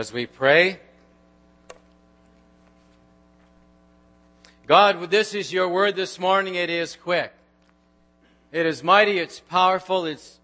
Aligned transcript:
as 0.00 0.14
we 0.14 0.24
pray. 0.24 0.80
God, 4.66 5.10
this 5.10 5.34
is 5.34 5.52
your 5.52 5.68
word 5.68 5.94
this 5.94 6.18
morning. 6.18 6.54
It 6.54 6.70
is 6.70 6.96
quick. 6.96 7.30
It 8.50 8.64
is 8.64 8.82
mighty. 8.82 9.18
It's 9.18 9.40
powerful. 9.40 10.06
It's 10.06 10.40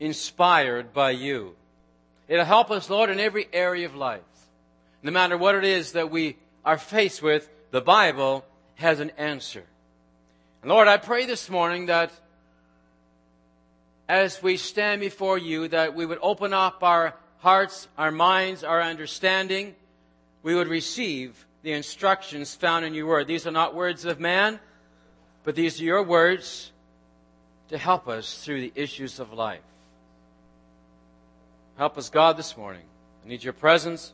inspired 0.00 0.94
by 0.94 1.10
you. 1.10 1.54
It'll 2.28 2.46
help 2.46 2.70
us, 2.70 2.88
Lord, 2.88 3.10
in 3.10 3.20
every 3.20 3.46
area 3.52 3.84
of 3.84 3.94
life. 3.94 4.22
No 5.02 5.12
matter 5.12 5.36
what 5.36 5.54
it 5.54 5.64
is 5.64 5.92
that 5.92 6.10
we 6.10 6.38
are 6.64 6.78
faced 6.78 7.22
with, 7.22 7.46
the 7.72 7.82
Bible 7.82 8.42
has 8.76 9.00
an 9.00 9.10
answer. 9.18 9.64
And 10.62 10.70
Lord, 10.70 10.88
I 10.88 10.96
pray 10.96 11.26
this 11.26 11.50
morning 11.50 11.86
that 11.86 12.10
as 14.08 14.42
we 14.42 14.56
stand 14.56 15.02
before 15.02 15.36
you, 15.36 15.68
that 15.68 15.94
we 15.94 16.06
would 16.06 16.20
open 16.22 16.54
up 16.54 16.82
our 16.82 17.12
hearts, 17.38 17.88
our 17.98 18.10
minds, 18.10 18.64
our 18.64 18.82
understanding. 18.82 19.74
We 20.42 20.54
would 20.54 20.68
receive 20.68 21.46
the 21.62 21.72
instructions 21.72 22.54
found 22.54 22.84
in 22.84 22.94
your 22.94 23.06
word. 23.06 23.26
These 23.26 23.46
are 23.46 23.50
not 23.50 23.74
words 23.74 24.04
of 24.04 24.20
man, 24.20 24.60
but 25.44 25.54
these 25.54 25.80
are 25.80 25.84
your 25.84 26.02
words 26.02 26.70
to 27.68 27.78
help 27.78 28.08
us 28.08 28.44
through 28.44 28.60
the 28.60 28.72
issues 28.74 29.18
of 29.18 29.32
life. 29.32 29.62
Help 31.76 31.98
us, 31.98 32.10
God, 32.10 32.36
this 32.36 32.56
morning. 32.56 32.82
I 33.24 33.28
need 33.28 33.42
your 33.42 33.52
presence. 33.52 34.12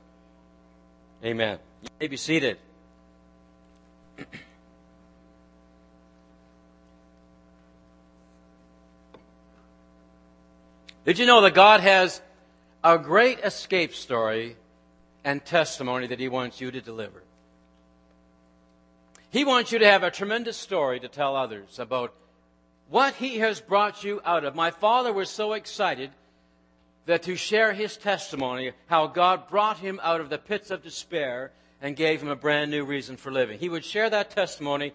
Amen. 1.25 1.59
You 1.83 1.89
may 2.01 2.07
be 2.07 2.17
seated. 2.17 2.57
Did 11.05 11.19
you 11.19 11.27
know 11.27 11.41
that 11.43 11.55
God 11.55 11.81
has 11.81 12.23
a 12.83 12.99
great 12.99 13.41
escape 13.41 13.95
story 13.95 14.57
and 15.25 15.45
testimony 15.45 16.07
that 16.07 16.21
He 16.21 16.29
wants 16.29 16.61
you 16.61 16.71
to 16.71 16.81
deliver? 16.81 17.23
He 19.31 19.45
wants 19.45 19.71
you 19.73 19.79
to 19.79 19.87
have 19.87 20.03
a 20.03 20.11
tremendous 20.11 20.57
story 20.57 21.01
to 21.01 21.09
tell 21.09 21.37
others 21.37 21.79
about 21.79 22.13
what 22.89 23.15
He 23.15 23.39
has 23.39 23.61
brought 23.61 24.03
you 24.03 24.21
out 24.25 24.45
of. 24.45 24.55
My 24.55 24.71
father 24.71 25.13
was 25.13 25.31
so 25.31 25.53
excited 25.53 26.11
that 27.07 27.23
to 27.25 27.37
share 27.37 27.73
his 27.73 27.97
testimony, 27.97 28.73
how 28.87 29.07
God 29.09 29.49
brought 29.49 29.79
him 29.79 30.01
out 30.03 30.21
of 30.21 30.31
the 30.31 30.39
pits 30.39 30.71
of 30.71 30.83
despair 30.83 31.51
and 31.83 31.97
gave 31.97 32.23
him 32.23 32.29
a 32.29 32.37
brand 32.37 32.71
new 32.71 32.85
reason 32.85 33.17
for 33.17 33.33
living. 33.33 33.59
He 33.59 33.69
would 33.69 33.85
share 33.85 34.11
that 34.11 34.31
testimony 34.31 34.93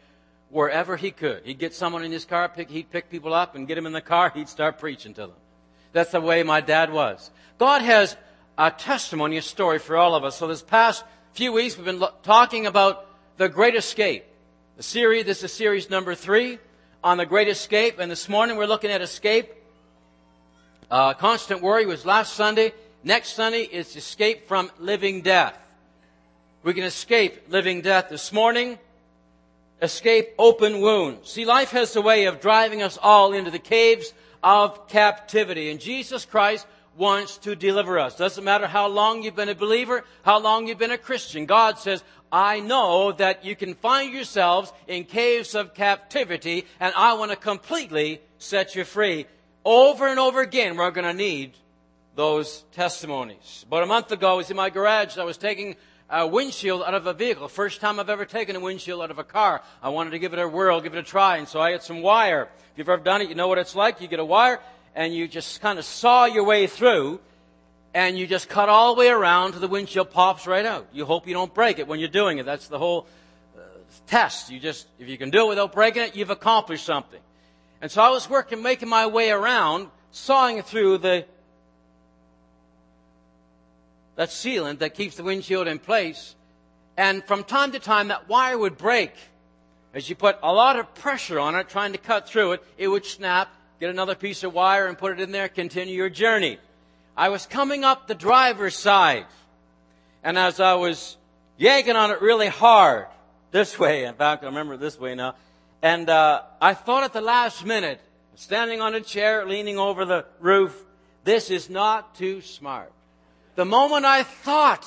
wherever 0.49 0.95
he 0.97 1.11
could. 1.11 1.43
He'd 1.43 1.59
get 1.59 1.73
someone 1.73 2.03
in 2.03 2.11
his 2.11 2.25
car, 2.25 2.47
pick, 2.47 2.69
he'd 2.69 2.91
pick 2.91 3.09
people 3.09 3.33
up 3.33 3.55
and 3.55 3.67
get 3.67 3.75
them 3.75 3.85
in 3.85 3.91
the 3.91 4.01
car, 4.01 4.29
he'd 4.29 4.49
start 4.49 4.79
preaching 4.79 5.13
to 5.15 5.21
them. 5.21 5.35
That's 5.95 6.11
the 6.11 6.19
way 6.19 6.43
my 6.43 6.59
dad 6.59 6.91
was. 6.91 7.31
God 7.57 7.81
has 7.81 8.17
a 8.57 8.69
testimony, 8.69 9.37
a 9.37 9.41
story 9.41 9.79
for 9.79 9.95
all 9.95 10.13
of 10.13 10.25
us. 10.25 10.35
So 10.35 10.45
this 10.45 10.61
past 10.61 11.05
few 11.31 11.53
weeks, 11.53 11.77
we've 11.77 11.85
been 11.85 12.03
talking 12.21 12.65
about 12.65 13.07
the 13.37 13.47
Great 13.47 13.75
Escape. 13.75 14.25
The 14.75 14.83
series, 14.83 15.23
this 15.23 15.41
is 15.41 15.53
series 15.53 15.89
number 15.89 16.13
three 16.13 16.59
on 17.01 17.15
the 17.15 17.25
Great 17.25 17.47
Escape, 17.47 17.97
and 17.97 18.11
this 18.11 18.27
morning 18.27 18.57
we're 18.57 18.65
looking 18.65 18.91
at 18.91 18.99
escape 18.99 19.49
uh, 20.91 21.13
constant 21.13 21.61
worry 21.61 21.85
was 21.85 22.05
last 22.05 22.33
Sunday. 22.33 22.73
Next 23.01 23.31
Sunday 23.33 23.61
is 23.61 23.95
escape 23.95 24.49
from 24.49 24.71
living 24.77 25.21
death. 25.21 25.57
We 26.63 26.73
can 26.73 26.83
escape 26.83 27.45
living 27.47 27.79
death 27.79 28.09
this 28.09 28.33
morning. 28.33 28.79
Escape 29.81 30.33
open 30.37 30.81
wounds. 30.81 31.31
See, 31.31 31.45
life 31.45 31.71
has 31.71 31.95
a 31.95 32.01
way 32.01 32.25
of 32.25 32.41
driving 32.41 32.81
us 32.81 32.99
all 33.01 33.31
into 33.31 33.49
the 33.49 33.59
caves 33.59 34.13
of 34.45 34.87
captivity. 34.87 35.71
And 35.71 35.79
Jesus 35.79 36.23
Christ 36.23 36.67
wants 36.95 37.39
to 37.39 37.55
deliver 37.55 37.99
us. 37.99 38.15
Doesn't 38.15 38.43
matter 38.43 38.67
how 38.67 38.87
long 38.87 39.23
you've 39.23 39.35
been 39.35 39.49
a 39.49 39.55
believer, 39.55 40.05
how 40.21 40.39
long 40.39 40.67
you've 40.67 40.77
been 40.77 40.91
a 40.91 40.97
Christian. 40.97 41.45
God 41.45 41.79
says, 41.79 42.03
I 42.31 42.59
know 42.59 43.11
that 43.13 43.43
you 43.43 43.55
can 43.55 43.73
find 43.73 44.13
yourselves 44.13 44.71
in 44.87 45.05
caves 45.05 45.55
of 45.55 45.73
captivity 45.73 46.65
and 46.79 46.93
I 46.95 47.13
want 47.13 47.31
to 47.31 47.37
completely 47.37 48.21
set 48.37 48.75
you 48.75 48.83
free. 48.83 49.25
Over 49.65 50.07
and 50.07 50.19
over 50.19 50.41
again, 50.41 50.77
we're 50.77 50.91
going 50.91 51.07
to 51.07 51.13
need 51.13 51.53
those 52.15 52.63
testimonies. 52.71 53.65
About 53.67 53.83
a 53.83 53.87
month 53.87 54.11
ago, 54.11 54.31
I 54.31 54.35
was 54.35 54.51
in 54.51 54.57
my 54.57 54.69
garage. 54.69 55.17
I 55.17 55.23
was 55.23 55.37
taking 55.37 55.75
a 56.09 56.27
windshield 56.27 56.83
out 56.83 56.93
of 56.93 57.07
a 57.07 57.13
vehicle. 57.13 57.47
First 57.47 57.81
time 57.81 57.99
I've 57.99 58.09
ever 58.09 58.25
taken 58.25 58.55
a 58.55 58.59
windshield 58.59 59.01
out 59.01 59.11
of 59.11 59.19
a 59.19 59.23
car. 59.23 59.61
I 59.81 59.89
wanted 59.89 60.11
to 60.11 60.19
give 60.19 60.33
it 60.33 60.39
a 60.39 60.47
whirl, 60.47 60.81
give 60.81 60.93
it 60.93 60.99
a 60.99 61.03
try, 61.03 61.37
and 61.37 61.47
so 61.47 61.59
I 61.59 61.71
had 61.71 61.81
some 61.81 62.01
wire. 62.01 62.49
If 62.71 62.77
you've 62.77 62.89
ever 62.89 63.03
done 63.03 63.21
it, 63.21 63.29
you 63.29 63.35
know 63.35 63.47
what 63.47 63.57
it's 63.57 63.75
like. 63.75 64.01
You 64.01 64.07
get 64.07 64.19
a 64.19 64.25
wire, 64.25 64.59
and 64.93 65.13
you 65.13 65.27
just 65.27 65.61
kind 65.61 65.79
of 65.79 65.85
saw 65.85 66.25
your 66.25 66.43
way 66.43 66.67
through, 66.67 67.19
and 67.93 68.17
you 68.17 68.27
just 68.27 68.49
cut 68.49 68.69
all 68.69 68.93
the 68.93 68.99
way 68.99 69.07
around 69.07 69.51
till 69.51 69.61
the 69.61 69.67
windshield 69.67 70.11
pops 70.11 70.45
right 70.45 70.65
out. 70.65 70.87
You 70.93 71.05
hope 71.05 71.27
you 71.27 71.33
don't 71.33 71.53
break 71.53 71.79
it 71.79 71.87
when 71.87 71.99
you're 71.99 72.09
doing 72.09 72.37
it. 72.37 72.45
That's 72.45 72.67
the 72.67 72.77
whole 72.77 73.07
uh, 73.57 73.61
test. 74.05 74.51
You 74.51 74.59
just, 74.59 74.87
if 74.99 75.07
you 75.07 75.17
can 75.17 75.31
do 75.31 75.45
it 75.45 75.49
without 75.49 75.73
breaking 75.73 76.03
it, 76.03 76.15
you've 76.15 76.29
accomplished 76.29 76.85
something. 76.85 77.21
And 77.81 77.89
so 77.89 78.01
I 78.01 78.09
was 78.09 78.29
working, 78.29 78.61
making 78.61 78.89
my 78.89 79.07
way 79.07 79.31
around, 79.31 79.89
sawing 80.11 80.61
through 80.61 80.99
the 80.99 81.25
that 84.15 84.29
sealant 84.29 84.79
that 84.79 84.93
keeps 84.93 85.15
the 85.17 85.23
windshield 85.23 85.67
in 85.67 85.79
place. 85.79 86.35
And 86.97 87.23
from 87.25 87.43
time 87.43 87.71
to 87.73 87.79
time, 87.79 88.07
that 88.07 88.29
wire 88.29 88.57
would 88.57 88.77
break. 88.77 89.11
As 89.93 90.09
you 90.09 90.15
put 90.15 90.37
a 90.43 90.51
lot 90.51 90.77
of 90.77 90.93
pressure 90.95 91.39
on 91.39 91.55
it, 91.55 91.69
trying 91.69 91.91
to 91.93 91.97
cut 91.97 92.27
through 92.27 92.53
it, 92.53 92.63
it 92.77 92.87
would 92.87 93.05
snap, 93.05 93.53
get 93.79 93.89
another 93.89 94.15
piece 94.15 94.43
of 94.43 94.53
wire 94.53 94.87
and 94.87 94.97
put 94.97 95.13
it 95.13 95.19
in 95.19 95.31
there, 95.31 95.47
continue 95.47 95.95
your 95.95 96.09
journey. 96.09 96.57
I 97.17 97.29
was 97.29 97.45
coming 97.45 97.83
up 97.83 98.07
the 98.07 98.15
driver's 98.15 98.75
side. 98.75 99.25
And 100.23 100.37
as 100.37 100.59
I 100.59 100.73
was 100.73 101.17
yanking 101.57 101.95
on 101.95 102.11
it 102.11 102.21
really 102.21 102.47
hard, 102.47 103.07
this 103.51 103.77
way, 103.79 104.05
in 104.05 104.15
fact, 104.15 104.43
I 104.43 104.47
remember 104.47 104.75
this 104.75 104.99
way 104.99 105.15
now, 105.15 105.35
and 105.81 106.09
uh, 106.09 106.41
I 106.59 106.73
thought 106.73 107.03
at 107.03 107.13
the 107.13 107.21
last 107.21 107.65
minute, 107.65 108.01
standing 108.35 108.81
on 108.81 108.95
a 108.95 109.01
chair, 109.01 109.45
leaning 109.45 109.77
over 109.77 110.03
the 110.03 110.25
roof, 110.39 110.75
this 111.23 111.49
is 111.49 111.69
not 111.69 112.15
too 112.15 112.41
smart. 112.41 112.91
The 113.55 113.65
moment 113.65 114.03
I 114.05 114.23
thought, 114.23 114.85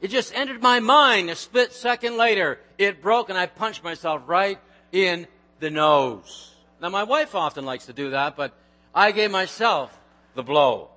it 0.00 0.08
just 0.08 0.34
entered 0.34 0.62
my 0.62 0.80
mind 0.80 1.28
a 1.28 1.36
split 1.36 1.74
second 1.74 2.16
later, 2.16 2.58
it 2.78 3.02
broke 3.02 3.28
and 3.28 3.38
I 3.38 3.46
punched 3.46 3.84
myself 3.84 4.22
right 4.26 4.58
in 4.92 5.26
the 5.60 5.70
nose. 5.70 6.54
Now 6.80 6.88
my 6.88 7.04
wife 7.04 7.34
often 7.34 7.66
likes 7.66 7.86
to 7.86 7.92
do 7.92 8.10
that, 8.10 8.34
but 8.34 8.54
I 8.94 9.12
gave 9.12 9.30
myself 9.30 9.96
the 10.34 10.42
blow. 10.42 10.88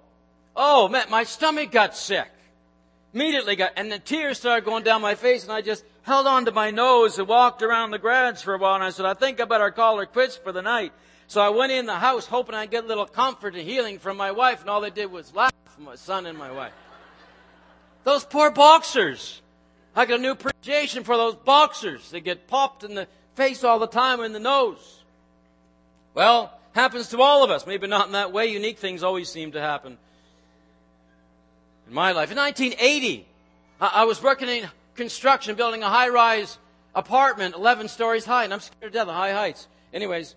Oh 0.55 0.88
man, 0.88 1.07
my 1.09 1.23
stomach 1.23 1.72
got 1.72 1.97
sick. 1.97 2.29
Immediately 3.13 3.57
got, 3.57 3.73
and 3.75 3.91
the 3.91 3.99
tears 3.99 4.39
started 4.39 4.63
going 4.63 4.85
down 4.85 5.01
my 5.01 5.16
face 5.16 5.43
and 5.43 5.51
I 5.51 5.61
just 5.61 5.83
held 6.03 6.28
on 6.28 6.45
to 6.45 6.51
my 6.53 6.72
nose 6.72 7.19
and 7.19 7.28
walked 7.28 7.61
around 7.61 7.91
the 7.91 7.99
garage 7.99 8.41
for 8.41 8.53
a 8.53 8.57
while 8.57 8.75
and 8.75 8.83
I 8.85 8.89
said, 8.89 9.05
I 9.05 9.16
think 9.16 9.41
I 9.41 9.45
better 9.45 9.69
call 9.72 9.97
her 9.97 10.05
quits 10.05 10.38
for 10.38 10.53
the 10.53 10.61
night. 10.61 10.93
So 11.28 11.41
I 11.41 11.49
went 11.49 11.73
in 11.73 11.88
the 11.88 11.95
house 11.95 12.25
hoping 12.25 12.55
I'd 12.55 12.72
get 12.72 12.85
a 12.85 12.88
little 12.88 13.05
comfort 13.05 13.53
and 13.53 13.67
healing 13.67 13.99
from 13.99 14.16
my 14.16 14.31
wife 14.31 14.61
and 14.61 14.69
all 14.69 14.79
they 14.79 14.91
did 14.91 15.11
was 15.11 15.33
laugh, 15.35 15.51
my 15.78 15.95
son 15.95 16.25
and 16.25 16.38
my 16.38 16.51
wife. 16.51 16.72
Those 18.03 18.25
poor 18.25 18.51
boxers. 18.51 19.41
I 19.95 20.06
got 20.06 20.19
a 20.19 20.22
new 20.22 20.31
appreciation 20.31 21.03
for 21.03 21.17
those 21.17 21.35
boxers. 21.35 22.09
They 22.12 22.22
get 22.22 22.47
popped 22.47 22.84
in 22.84 22.95
the 22.95 23.07
face 23.35 23.63
all 23.63 23.79
the 23.79 23.88
time 23.88 24.22
or 24.22 24.25
in 24.25 24.34
the 24.34 24.39
nose. 24.39 25.03
Well, 26.13 26.51
happens 26.73 27.09
to 27.09 27.22
all 27.22 27.44
of 27.44 27.51
us. 27.51 27.67
Maybe 27.67 27.88
not 27.88 28.07
in 28.07 28.13
that 28.13 28.31
way. 28.31 28.47
Unique 28.47 28.78
things 28.78 29.03
always 29.03 29.29
seem 29.29 29.51
to 29.51 29.61
happen 29.61 29.97
in 31.88 31.94
my 31.94 32.11
life. 32.11 32.31
In 32.31 32.38
1980, 32.38 33.25
I 33.79 34.06
was 34.06 34.22
working 34.22 34.47
in 34.47 34.69
construction, 34.95 35.56
building 35.56 35.84
a 35.84 35.90
high-rise 35.90 36.57
apartment, 36.95 37.56
11 37.56 37.88
stories 37.88 38.25
high, 38.25 38.44
and 38.44 38.53
I'm 38.53 38.59
scared 38.59 38.91
to 38.94 39.00
death 39.00 39.07
of 39.07 39.16
high 39.16 39.34
heights. 39.34 39.67
Anyways, 39.94 40.35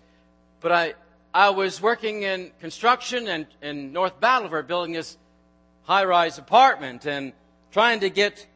but 0.61 0.71
I, 0.71 0.93
I 1.33 1.49
was 1.51 1.81
working 1.81 2.23
in 2.23 2.51
construction 2.59 3.27
and 3.27 3.45
in 3.61 3.93
North 3.93 4.19
Battleford 4.19 4.67
building 4.67 4.93
this 4.93 5.17
high-rise 5.83 6.37
apartment 6.37 7.05
and 7.05 7.33
trying 7.75 7.99
to 7.99 8.09
get 8.09 8.47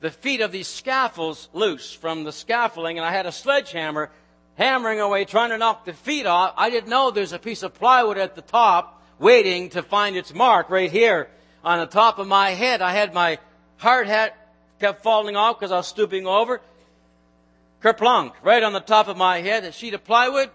the 0.00 0.10
feet 0.10 0.40
of 0.40 0.50
these 0.50 0.66
scaffolds 0.66 1.50
loose 1.52 1.92
from 1.92 2.24
the 2.24 2.32
scaffolding, 2.32 2.96
and 2.96 3.04
I 3.04 3.12
had 3.12 3.26
a 3.26 3.30
sledgehammer 3.30 4.10
hammering 4.54 5.00
away, 5.00 5.26
trying 5.26 5.50
to 5.50 5.58
knock 5.58 5.84
the 5.84 5.92
feet 5.92 6.24
off. 6.24 6.54
I 6.56 6.70
didn't 6.70 6.88
know 6.88 7.10
there's 7.10 7.34
a 7.34 7.38
piece 7.38 7.62
of 7.62 7.74
plywood 7.74 8.16
at 8.16 8.34
the 8.34 8.40
top 8.40 9.02
waiting 9.18 9.68
to 9.68 9.82
find 9.82 10.16
its 10.16 10.32
mark 10.32 10.70
right 10.70 10.90
here 10.90 11.28
on 11.62 11.78
the 11.78 11.84
top 11.84 12.18
of 12.18 12.26
my 12.26 12.52
head. 12.52 12.80
I 12.80 12.92
had 12.92 13.12
my 13.12 13.38
hard 13.76 14.06
hat 14.06 14.34
kept 14.80 15.02
falling 15.02 15.36
off 15.36 15.60
because 15.60 15.70
I 15.70 15.76
was 15.76 15.86
stooping 15.86 16.26
over. 16.26 16.62
Kerplunk, 17.82 18.32
right 18.42 18.62
on 18.62 18.72
the 18.72 18.80
top 18.80 19.08
of 19.08 19.18
my 19.18 19.42
head, 19.42 19.64
a 19.64 19.72
sheet 19.72 19.92
of 19.92 20.04
plywood. 20.04 20.48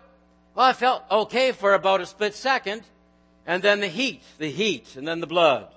Well, 0.56 0.66
I 0.66 0.74
felt 0.74 1.04
okay 1.12 1.52
for 1.52 1.76
about 1.76 2.02
a 2.02 2.08
split 2.08 2.34
second. 2.34 2.82
And 3.46 3.62
then 3.62 3.82
the 3.82 3.88
heat, 3.88 4.24
the 4.40 4.50
heat, 4.50 4.96
and 4.96 5.08
then 5.08 5.20
the 5.20 5.28
blood. 5.28 5.68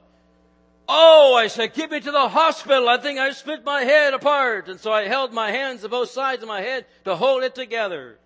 Oh, 0.86 1.34
I 1.34 1.46
said, 1.46 1.72
get 1.72 1.90
me 1.90 2.00
to 2.00 2.10
the 2.10 2.28
hospital. 2.28 2.88
I 2.88 2.98
think 2.98 3.18
I 3.18 3.30
split 3.32 3.64
my 3.64 3.82
head 3.82 4.12
apart. 4.12 4.68
And 4.68 4.78
so 4.78 4.92
I 4.92 5.08
held 5.08 5.32
my 5.32 5.50
hands 5.50 5.80
to 5.80 5.88
both 5.88 6.10
sides 6.10 6.42
of 6.42 6.48
my 6.48 6.60
head 6.60 6.84
to 7.04 7.16
hold 7.16 7.42
it 7.42 7.54
together. 7.54 8.18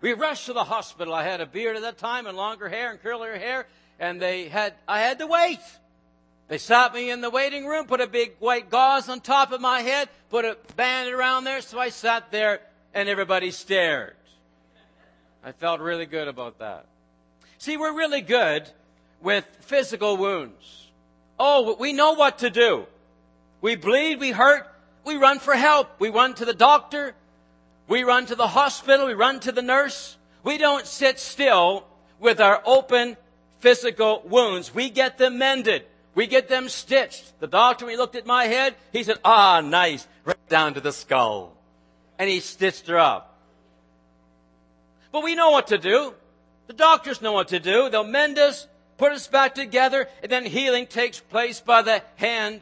We 0.00 0.12
rushed 0.12 0.46
to 0.46 0.52
the 0.52 0.64
hospital. 0.64 1.14
I 1.14 1.22
had 1.22 1.40
a 1.40 1.46
beard 1.46 1.76
at 1.76 1.82
that 1.82 1.98
time 1.98 2.26
and 2.26 2.36
longer 2.36 2.68
hair 2.68 2.90
and 2.90 3.00
curlier 3.00 3.38
hair. 3.38 3.66
And 4.00 4.20
they 4.20 4.48
had, 4.48 4.74
I 4.88 5.00
had 5.00 5.20
to 5.20 5.26
wait. 5.26 5.60
They 6.48 6.58
sat 6.58 6.92
me 6.92 7.10
in 7.10 7.20
the 7.20 7.30
waiting 7.30 7.64
room, 7.66 7.86
put 7.86 8.00
a 8.00 8.06
big 8.06 8.34
white 8.38 8.70
gauze 8.70 9.08
on 9.08 9.20
top 9.20 9.52
of 9.52 9.60
my 9.60 9.80
head, 9.80 10.08
put 10.30 10.44
a 10.44 10.58
band 10.76 11.10
around 11.10 11.44
there, 11.44 11.62
so 11.62 11.78
I 11.78 11.88
sat 11.88 12.30
there 12.30 12.60
and 12.92 13.08
everybody 13.08 13.50
stared. 13.50 14.14
I 15.42 15.52
felt 15.52 15.80
really 15.80 16.06
good 16.06 16.28
about 16.28 16.58
that. 16.58 16.86
See, 17.58 17.76
we're 17.76 17.96
really 17.96 18.20
good 18.20 18.68
with 19.22 19.46
physical 19.60 20.16
wounds. 20.16 20.83
Oh, 21.46 21.76
we 21.78 21.92
know 21.92 22.12
what 22.12 22.38
to 22.38 22.48
do. 22.48 22.86
We 23.60 23.76
bleed, 23.76 24.18
we 24.18 24.30
hurt, 24.30 24.66
we 25.04 25.16
run 25.16 25.40
for 25.40 25.52
help. 25.52 26.00
We 26.00 26.08
run 26.08 26.32
to 26.36 26.46
the 26.46 26.54
doctor. 26.54 27.14
We 27.86 28.02
run 28.02 28.24
to 28.26 28.34
the 28.34 28.46
hospital. 28.46 29.06
We 29.06 29.12
run 29.12 29.40
to 29.40 29.52
the 29.52 29.60
nurse. 29.60 30.16
We 30.42 30.56
don't 30.56 30.86
sit 30.86 31.20
still 31.20 31.84
with 32.18 32.40
our 32.40 32.62
open 32.64 33.18
physical 33.58 34.22
wounds. 34.24 34.74
We 34.74 34.88
get 34.88 35.18
them 35.18 35.36
mended. 35.36 35.84
We 36.14 36.26
get 36.28 36.48
them 36.48 36.70
stitched. 36.70 37.38
The 37.40 37.46
doctor, 37.46 37.84
when 37.84 37.92
he 37.92 37.98
looked 37.98 38.16
at 38.16 38.24
my 38.24 38.44
head, 38.44 38.74
he 38.90 39.02
said, 39.02 39.18
ah, 39.22 39.60
nice, 39.60 40.08
right 40.24 40.48
down 40.48 40.74
to 40.74 40.80
the 40.80 40.92
skull. 40.92 41.54
And 42.18 42.30
he 42.30 42.40
stitched 42.40 42.86
her 42.88 42.98
up. 42.98 43.38
But 45.12 45.22
we 45.22 45.34
know 45.34 45.50
what 45.50 45.66
to 45.66 45.76
do. 45.76 46.14
The 46.68 46.72
doctors 46.72 47.20
know 47.20 47.32
what 47.32 47.48
to 47.48 47.60
do. 47.60 47.90
They'll 47.90 48.04
mend 48.04 48.38
us, 48.38 48.66
put 48.96 49.12
us 49.12 49.26
back 49.26 49.54
together, 49.54 50.08
and 50.22 50.30
then 50.30 50.46
healing 50.46 50.86
takes 50.86 51.20
place 51.20 51.60
by 51.60 51.82
the 51.82 52.02
hand 52.16 52.60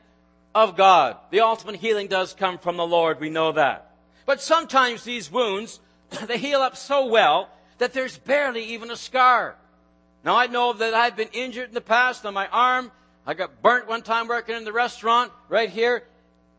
of 0.55 0.77
God. 0.77 1.17
The 1.31 1.41
ultimate 1.41 1.77
healing 1.77 2.09
does 2.09 2.35
come 2.35 2.59
from 2.59 2.77
the 2.77 2.87
Lord. 2.87 3.21
We 3.21 3.31
know 3.31 3.53
that. 3.53 3.91
But 4.27 4.41
sometimes 4.41 5.05
these 5.05 5.31
wounds, 5.31 5.81
they 6.27 6.39
heal 6.39 6.61
up 6.61 6.77
so 6.77 7.07
well 7.07 7.49
that 7.79 7.93
there's 7.93 8.19
barely 8.19 8.65
even 8.65 8.91
a 8.91 8.97
scar. 8.97 9.57
Now 10.25 10.37
I 10.37 10.47
know 10.47 10.73
that 10.73 10.95
I've 10.95 11.17
been 11.17 11.31
injured 11.33 11.69
in 11.69 11.75
the 11.75 11.81
past 11.81 12.25
on 12.25 12.35
my 12.35 12.47
arm. 12.49 12.93
I 13.27 13.35
got 13.35 13.63
burnt 13.63 13.89
one 13.89 14.03
time 14.03 14.29
working 14.29 14.57
in 14.57 14.65
the 14.65 14.73
restaurant 14.73 15.33
right 15.49 15.71
here. 15.71 16.05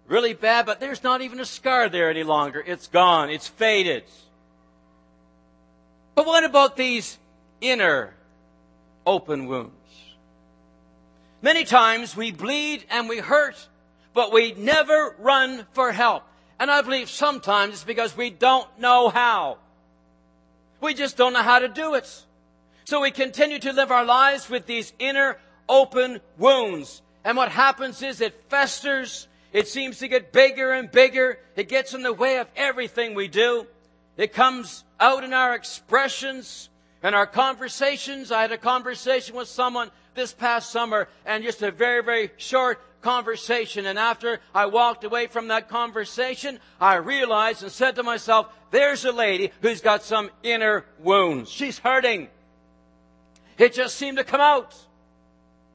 Really 0.07 0.33
bad, 0.33 0.65
but 0.65 0.79
there's 0.79 1.03
not 1.03 1.21
even 1.21 1.39
a 1.39 1.45
scar 1.45 1.87
there 1.87 2.09
any 2.09 2.23
longer. 2.23 2.61
It's 2.65 2.87
gone. 2.87 3.29
It's 3.29 3.47
faded. 3.47 4.03
But 6.15 6.25
what 6.25 6.43
about 6.43 6.75
these 6.75 7.17
inner 7.61 8.13
open 9.05 9.47
wounds? 9.47 9.73
Many 11.41 11.65
times 11.65 12.15
we 12.15 12.31
bleed 12.31 12.85
and 12.89 13.09
we 13.09 13.19
hurt, 13.19 13.67
but 14.13 14.31
we 14.31 14.53
never 14.53 15.15
run 15.19 15.65
for 15.73 15.91
help. 15.91 16.23
And 16.59 16.71
I 16.71 16.81
believe 16.81 17.09
sometimes 17.09 17.73
it's 17.73 17.83
because 17.83 18.15
we 18.15 18.29
don't 18.29 18.67
know 18.79 19.09
how. 19.09 19.57
We 20.79 20.93
just 20.93 21.17
don't 21.17 21.33
know 21.33 21.41
how 21.41 21.59
to 21.59 21.67
do 21.67 21.95
it. 21.95 22.25
So 22.85 23.01
we 23.01 23.11
continue 23.11 23.59
to 23.59 23.73
live 23.73 23.91
our 23.91 24.05
lives 24.05 24.49
with 24.49 24.65
these 24.65 24.93
inner 24.99 25.37
open 25.67 26.21
wounds. 26.37 27.01
And 27.23 27.37
what 27.37 27.49
happens 27.49 28.01
is 28.01 28.21
it 28.21 28.49
festers. 28.49 29.27
It 29.51 29.67
seems 29.67 29.99
to 29.99 30.07
get 30.07 30.31
bigger 30.31 30.71
and 30.71 30.91
bigger. 30.91 31.39
It 31.55 31.69
gets 31.69 31.93
in 31.93 32.03
the 32.03 32.13
way 32.13 32.37
of 32.37 32.47
everything 32.55 33.15
we 33.15 33.27
do. 33.27 33.67
It 34.15 34.33
comes 34.33 34.83
out 34.99 35.23
in 35.23 35.33
our 35.33 35.55
expressions 35.55 36.69
and 37.03 37.13
our 37.13 37.27
conversations. 37.27 38.31
I 38.31 38.41
had 38.41 38.51
a 38.53 38.57
conversation 38.57 39.35
with 39.35 39.49
someone 39.49 39.91
this 40.15 40.33
past 40.33 40.71
summer 40.71 41.09
and 41.25 41.43
just 41.43 41.61
a 41.61 41.69
very, 41.69 42.01
very 42.01 42.31
short 42.37 42.81
conversation. 43.01 43.85
And 43.85 43.99
after 43.99 44.39
I 44.55 44.65
walked 44.67 45.03
away 45.03 45.27
from 45.27 45.49
that 45.49 45.67
conversation, 45.67 46.59
I 46.79 46.95
realized 46.95 47.61
and 47.61 47.71
said 47.71 47.95
to 47.95 48.03
myself, 48.03 48.47
there's 48.71 49.05
a 49.05 49.11
lady 49.11 49.51
who's 49.61 49.81
got 49.81 50.03
some 50.03 50.31
inner 50.41 50.85
wounds. 50.97 51.51
She's 51.51 51.77
hurting. 51.77 52.29
It 53.57 53.73
just 53.73 53.95
seemed 53.95 54.17
to 54.17 54.23
come 54.23 54.41
out. 54.41 54.73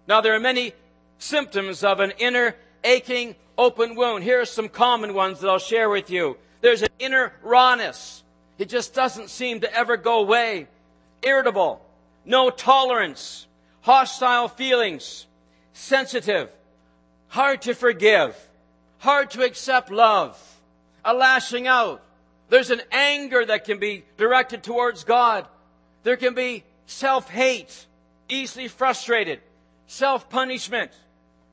Now 0.09 0.23
there 0.23 0.35
are 0.35 0.41
many 0.41 0.73
symptoms 1.19 1.85
of 1.85 2.01
an 2.01 2.13
inner 2.19 2.57
aching 2.83 3.37
open 3.59 3.95
wound. 3.95 4.25
Here 4.25 4.41
are 4.41 4.47
some 4.47 4.69
common 4.69 5.13
ones 5.13 5.41
that 5.41 5.49
I'll 5.49 5.59
share 5.59 5.91
with 5.91 6.11
you. 6.11 6.39
There's 6.61 6.83
an 6.83 6.89
inner 6.99 7.35
rawness. 7.43 8.23
It 8.57 8.69
just 8.69 8.95
doesn't 8.95 9.29
seem 9.29 9.61
to 9.61 9.73
ever 9.73 9.97
go 9.97 10.21
away. 10.21 10.67
Irritable, 11.23 11.85
no 12.25 12.51
tolerance, 12.51 13.47
hostile 13.81 14.49
feelings, 14.49 15.27
sensitive, 15.73 16.51
hard 17.29 17.63
to 17.63 17.75
forgive, 17.75 18.37
hard 18.99 19.31
to 19.31 19.45
accept 19.45 19.91
love, 19.91 20.39
a 21.05 21.15
lashing 21.15 21.67
out. 21.67 22.03
There's 22.49 22.71
an 22.71 22.83
anger 22.91 23.45
that 23.45 23.65
can 23.65 23.79
be 23.79 24.05
directed 24.17 24.63
towards 24.63 25.05
God. 25.05 25.47
There 26.03 26.17
can 26.17 26.35
be 26.35 26.65
self-hate, 26.87 27.87
easily 28.29 28.69
frustrated, 28.69 29.41
self-punishment, 29.87 30.91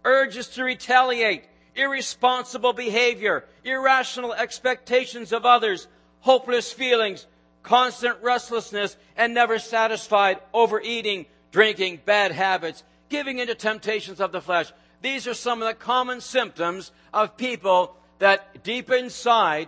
urges 0.03 0.47
to 0.49 0.63
retaliate, 0.63 1.45
irresponsible 1.75 2.73
behavior, 2.73 3.45
irrational 3.63 4.33
expectations 4.33 5.33
of 5.33 5.45
others, 5.45 5.87
hopeless 6.21 6.71
feelings, 6.71 7.27
constant 7.65 8.15
restlessness, 8.21 8.95
and 9.17 9.33
never 9.33 9.57
satisfied, 9.59 10.39
overeating, 10.53 11.25
drinking, 11.51 11.99
bad 12.05 12.31
habits, 12.31 12.83
giving 13.09 13.39
into 13.39 13.55
temptations 13.55 14.21
of 14.21 14.31
the 14.31 14.39
flesh. 14.39 14.71
These 15.01 15.27
are 15.27 15.33
some 15.33 15.61
of 15.61 15.67
the 15.67 15.73
common 15.73 16.21
symptoms 16.21 16.91
of 17.13 17.37
people 17.37 17.95
that 18.19 18.63
deep 18.63 18.91
inside 18.91 19.67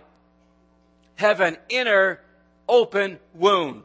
have 1.16 1.40
an 1.40 1.56
inner 1.68 2.20
open 2.68 3.18
wound. 3.34 3.82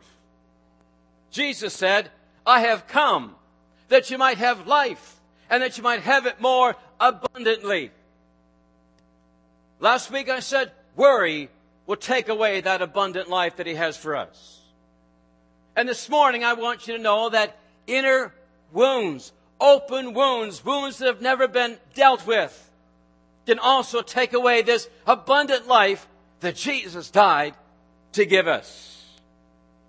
Jesus 1.31 1.73
said, 1.73 2.11
I 2.45 2.61
have 2.61 2.87
come 2.87 3.35
that 3.89 4.11
you 4.11 4.19
might 4.19 4.37
have 4.37 4.67
life 4.67 5.15
and 5.49 5.63
that 5.63 5.77
you 5.77 5.83
might 5.83 6.01
have 6.01 6.27
it 6.27 6.39
more 6.39 6.75
abundantly. 6.99 7.89
Last 9.79 10.11
week 10.11 10.29
I 10.29 10.39
said, 10.39 10.71
worry 10.95 11.49
will 11.85 11.95
take 11.95 12.29
away 12.29 12.61
that 12.61 12.81
abundant 12.81 13.29
life 13.29 13.57
that 13.57 13.67
he 13.67 13.75
has 13.75 13.97
for 13.97 14.15
us. 14.15 14.61
And 15.75 15.87
this 15.87 16.09
morning 16.09 16.43
I 16.43 16.53
want 16.53 16.87
you 16.87 16.97
to 16.97 17.01
know 17.01 17.29
that 17.29 17.57
inner 17.87 18.33
wounds 18.71 19.33
open 19.63 20.13
wounds, 20.13 20.63
wounds 20.63 20.97
that 20.97 21.07
have 21.07 21.21
never 21.21 21.47
been 21.47 21.77
dealt 21.95 22.27
with, 22.27 22.69
can 23.45 23.57
also 23.59 24.01
take 24.01 24.33
away 24.33 24.61
this 24.61 24.89
abundant 25.07 25.67
life 25.67 26.05
that 26.41 26.55
Jesus 26.55 27.09
died 27.09 27.55
to 28.11 28.25
give 28.25 28.47
us. 28.47 29.05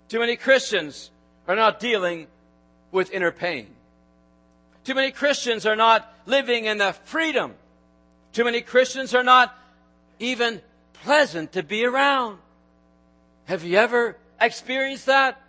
Too 0.07 0.19
many 0.19 0.37
Christians 0.37 1.11
are 1.47 1.57
not 1.57 1.79
dealing 1.79 2.27
with 2.91 3.11
inner 3.11 3.31
pain. 3.31 3.67
Too 4.85 4.95
many 4.95 5.11
Christians 5.11 5.65
are 5.65 5.75
not 5.75 6.11
living 6.25 6.65
in 6.65 6.77
the 6.77 6.93
freedom. 7.03 7.53
Too 8.31 8.45
many 8.45 8.61
Christians 8.61 9.13
are 9.13 9.23
not 9.23 9.57
even 10.19 10.61
pleasant 11.03 11.53
to 11.53 11.63
be 11.63 11.85
around. 11.85 12.39
Have 13.45 13.63
you 13.63 13.77
ever 13.77 14.17
experienced 14.39 15.05
that? 15.05 15.41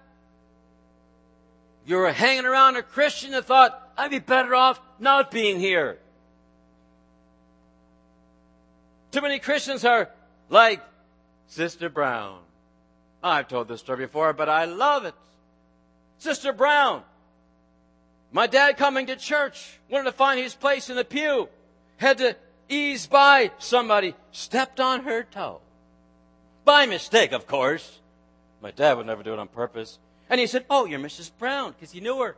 You 1.86 1.96
were 1.96 2.12
hanging 2.12 2.44
around 2.44 2.76
a 2.76 2.82
Christian 2.82 3.32
and 3.32 3.44
thought, 3.44 3.80
I'd 3.96 4.10
be 4.10 4.18
better 4.18 4.54
off 4.54 4.80
not 4.98 5.30
being 5.30 5.60
here. 5.60 5.98
Too 9.12 9.20
many 9.20 9.38
Christians 9.38 9.84
are 9.84 10.10
like 10.50 10.82
Sister 11.46 11.88
Brown. 11.88 12.40
I've 13.22 13.48
told 13.48 13.68
this 13.68 13.80
story 13.80 14.06
before, 14.06 14.32
but 14.32 14.48
I 14.48 14.66
love 14.66 15.04
it. 15.04 15.14
Sister 16.18 16.52
Brown. 16.52 17.02
My 18.32 18.46
dad 18.46 18.76
coming 18.76 19.06
to 19.06 19.16
church, 19.16 19.78
wanted 19.88 20.04
to 20.04 20.12
find 20.12 20.40
his 20.40 20.54
place 20.54 20.90
in 20.90 20.96
the 20.96 21.04
pew, 21.04 21.48
had 21.96 22.18
to 22.18 22.36
ease 22.68 23.06
by 23.06 23.50
somebody, 23.58 24.14
stepped 24.32 24.80
on 24.80 25.04
her 25.04 25.22
toe. 25.22 25.60
By 26.64 26.86
mistake, 26.86 27.32
of 27.32 27.46
course. 27.46 28.00
My 28.60 28.70
dad 28.70 28.96
would 28.96 29.06
never 29.06 29.22
do 29.22 29.32
it 29.32 29.38
on 29.38 29.48
purpose. 29.48 29.98
And 30.28 30.40
he 30.40 30.46
said, 30.46 30.64
Oh, 30.68 30.86
you're 30.86 30.98
Mrs. 30.98 31.30
Brown, 31.38 31.72
because 31.72 31.92
he 31.92 32.00
knew 32.00 32.20
her. 32.20 32.36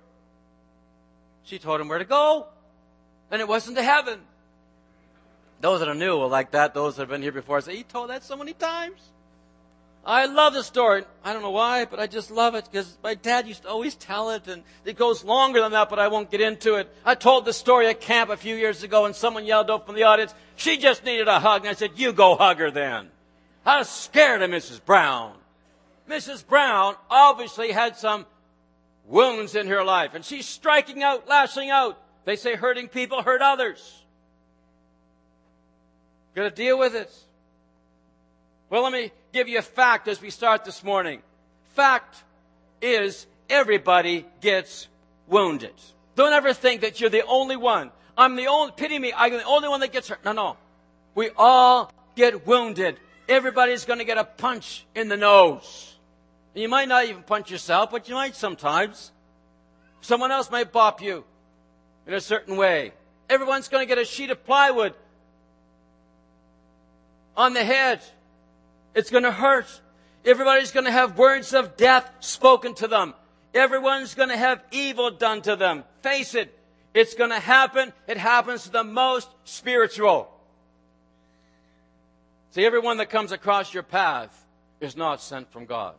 She 1.45 1.59
told 1.59 1.81
him 1.81 1.89
where 1.89 1.99
to 1.99 2.05
go, 2.05 2.47
and 3.31 3.41
it 3.41 3.49
wasn't 3.49 3.77
to 3.79 3.83
heaven. 3.83 4.21
Those 5.61 5.81
that 5.81 5.89
are 5.89 5.95
new 5.95 6.19
will 6.19 6.29
like 6.29 6.51
that. 6.51 6.75
Those 6.75 6.97
that 6.97 7.03
have 7.03 7.09
been 7.09 7.23
here 7.23 7.33
before 7.33 7.61
say, 7.61 7.77
he 7.77 7.83
told 7.83 8.11
that 8.11 8.23
so 8.23 8.37
many 8.37 8.53
times. 8.53 9.01
I 10.09 10.25
love 10.25 10.55
the 10.55 10.63
story. 10.63 11.05
I 11.23 11.35
don't 11.35 11.43
know 11.43 11.51
why, 11.51 11.85
but 11.85 12.01
I 12.01 12.07
just 12.07 12.31
love 12.31 12.55
it 12.55 12.65
because 12.65 12.97
my 13.05 13.15
dad 13.15 13.47
used 13.47 13.65
to 13.65 13.69
always 13.69 13.95
tell 13.95 14.31
it 14.31 14.49
and 14.49 14.63
it 14.87 14.97
goes 14.97 15.23
longer 15.23 15.61
than 15.61 15.73
that, 15.73 15.91
but 15.91 15.99
I 15.99 16.09
won't 16.09 16.31
get 16.31 16.41
into 16.41 16.77
it. 16.77 16.91
I 17.05 17.15
told 17.15 17.45
the 17.45 17.53
story 17.53 17.89
at 17.89 18.01
camp 18.01 18.31
a 18.31 18.37
few 18.39 18.57
years 18.57 18.83
ago 18.83 19.05
and 19.05 19.15
someone 19.15 19.45
yelled 19.45 19.69
up 19.69 19.85
from 19.85 19.97
the 19.97 20.05
audience, 20.05 20.33
she 20.57 20.79
just 20.79 21.05
needed 21.05 21.29
a 21.29 21.39
hug. 21.39 21.61
And 21.61 21.69
I 21.69 21.75
said, 21.75 21.91
you 21.97 22.15
go 22.15 22.37
hug 22.37 22.59
her 22.59 22.71
then. 22.71 23.11
I 23.67 23.81
was 23.81 23.91
scared 23.91 24.41
of 24.41 24.51
Mrs. 24.51 24.83
Brown. 24.83 25.35
Mrs. 26.09 26.47
Brown 26.47 26.95
obviously 27.11 27.71
had 27.71 27.99
some 27.99 28.25
wounds 29.07 29.55
in 29.55 29.67
her 29.67 29.85
life. 29.85 30.15
And 30.15 30.25
she's 30.25 30.47
striking 30.47 31.03
out, 31.03 31.29
lashing 31.29 31.69
out. 31.69 32.01
They 32.25 32.37
say 32.37 32.57
hurting 32.57 32.89
people 32.89 33.23
hurt 33.23 33.43
others. 33.43 34.03
Gotta 36.35 36.51
deal 36.51 36.79
with 36.79 36.95
it. 36.95 37.13
Well, 38.71 38.83
let 38.85 38.93
me 38.93 39.13
give 39.33 39.49
you 39.49 39.59
a 39.59 39.63
fact 39.63 40.09
as 40.09 40.21
we 40.21 40.31
start 40.31 40.65
this 40.65 40.83
morning. 40.83 41.23
Fact 41.75 42.23
is 42.81 43.27
everybody 43.49 44.27
gets 44.41 44.89
wounded. 45.27 45.75
Don't 46.17 46.33
ever 46.33 46.53
think 46.53 46.81
that 46.81 47.01
you're 47.01 47.11
the 47.11 47.25
only 47.27 47.57
one. 47.57 47.91
I'm 48.17 48.35
the 48.35 48.49
only, 48.49 48.73
pity 48.77 48.99
me, 48.99 49.13
I'm 49.17 49.33
the 49.33 49.45
only 49.45 49.69
one 49.69 49.81
that 49.81 49.93
gets 49.93 50.09
hurt. 50.09 50.25
No, 50.25 50.33
no. 50.33 50.57
We 51.15 51.31
all 51.37 51.93
get 52.17 52.47
wounded. 52.47 52.99
Everybody's 53.29 53.85
going 53.85 54.01
to 54.01 54.05
get 54.05 54.19
a 54.19 54.25
punch 54.25 54.87
in 54.95 55.09
the 55.09 55.17
nose. 55.17 55.95
You 56.55 56.69
might 56.69 56.89
not 56.89 57.05
even 57.05 57.23
punch 57.23 57.51
yourself, 57.51 57.91
but 57.91 58.09
you 58.09 58.15
might 58.15 58.35
sometimes. 58.35 59.13
Someone 60.01 60.33
else 60.33 60.51
might 60.51 60.73
bop 60.73 61.01
you 61.01 61.25
in 62.07 62.15
a 62.15 62.21
certain 62.21 62.57
way. 62.57 62.93
Everyone's 63.29 63.69
going 63.69 63.83
to 63.83 63.89
get 63.89 63.99
a 63.99 64.05
sheet 64.05 64.31
of 64.31 64.45
plywood 64.45 64.95
on 67.37 67.53
the 67.55 67.63
head. 67.63 68.03
It's 68.95 69.11
going 69.11 69.25
to 69.25 69.33
hurt. 69.33 69.81
Everybody's 70.25 70.73
going 70.73 70.87
to 70.87 70.93
have 70.93 71.19
words 71.19 71.55
of 71.55 71.77
death 71.77 72.11
spoken 72.21 72.75
to 72.75 72.89
them. 72.89 73.15
Everyone's 73.55 74.15
going 74.15 74.29
to 74.29 74.37
have 74.37 74.63
evil 74.71 75.11
done 75.11 75.43
to 75.43 75.57
them. 75.57 75.85
Face 76.03 76.35
it. 76.35 76.55
It's 76.95 77.15
going 77.15 77.31
to 77.31 77.41
happen. 77.41 77.93
It 78.07 78.17
happens 78.17 78.65
to 78.65 78.71
the 78.71 78.85
most 78.85 79.29
spiritual. 79.45 80.31
See, 82.51 82.65
everyone 82.65 82.97
that 82.99 83.11
comes 83.11 83.33
across 83.33 83.73
your 83.73 83.83
path 83.83 84.47
is 84.81 84.97
not 84.97 85.21
sent 85.21 85.53
from 85.53 85.67
God. 85.67 85.95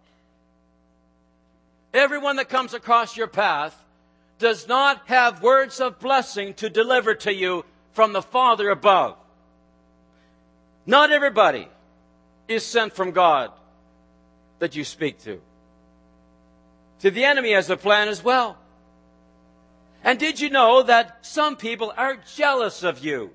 Everyone 1.94 2.36
that 2.36 2.50
comes 2.50 2.74
across 2.74 3.18
your 3.18 3.28
path 3.28 3.76
does 4.38 4.68
not 4.68 5.02
have 5.06 5.42
words 5.42 5.80
of 5.80 6.00
blessing 6.00 6.54
to 6.56 6.70
deliver 6.70 7.16
to 7.16 7.34
you 7.34 7.66
from 7.92 8.14
the 8.14 8.22
Father 8.22 8.70
above. 8.70 9.18
Not 10.86 11.12
everybody 11.12 11.68
is 12.50 12.66
sent 12.66 12.94
from 12.94 13.12
God 13.12 13.52
that 14.60 14.76
you 14.76 14.84
speak 14.84 15.20
to. 15.24 15.40
See, 16.98 17.10
the 17.10 17.24
enemy 17.24 17.54
has 17.54 17.70
a 17.70 17.78
plan 17.78 18.10
as 18.10 18.24
well. 18.24 18.58
And 20.04 20.20
did 20.20 20.40
you 20.40 20.50
know 20.50 20.84
that 20.84 21.26
some 21.26 21.56
people 21.56 21.94
are 21.96 22.18
jealous 22.36 22.84
of 22.84 23.00
you? 23.00 23.32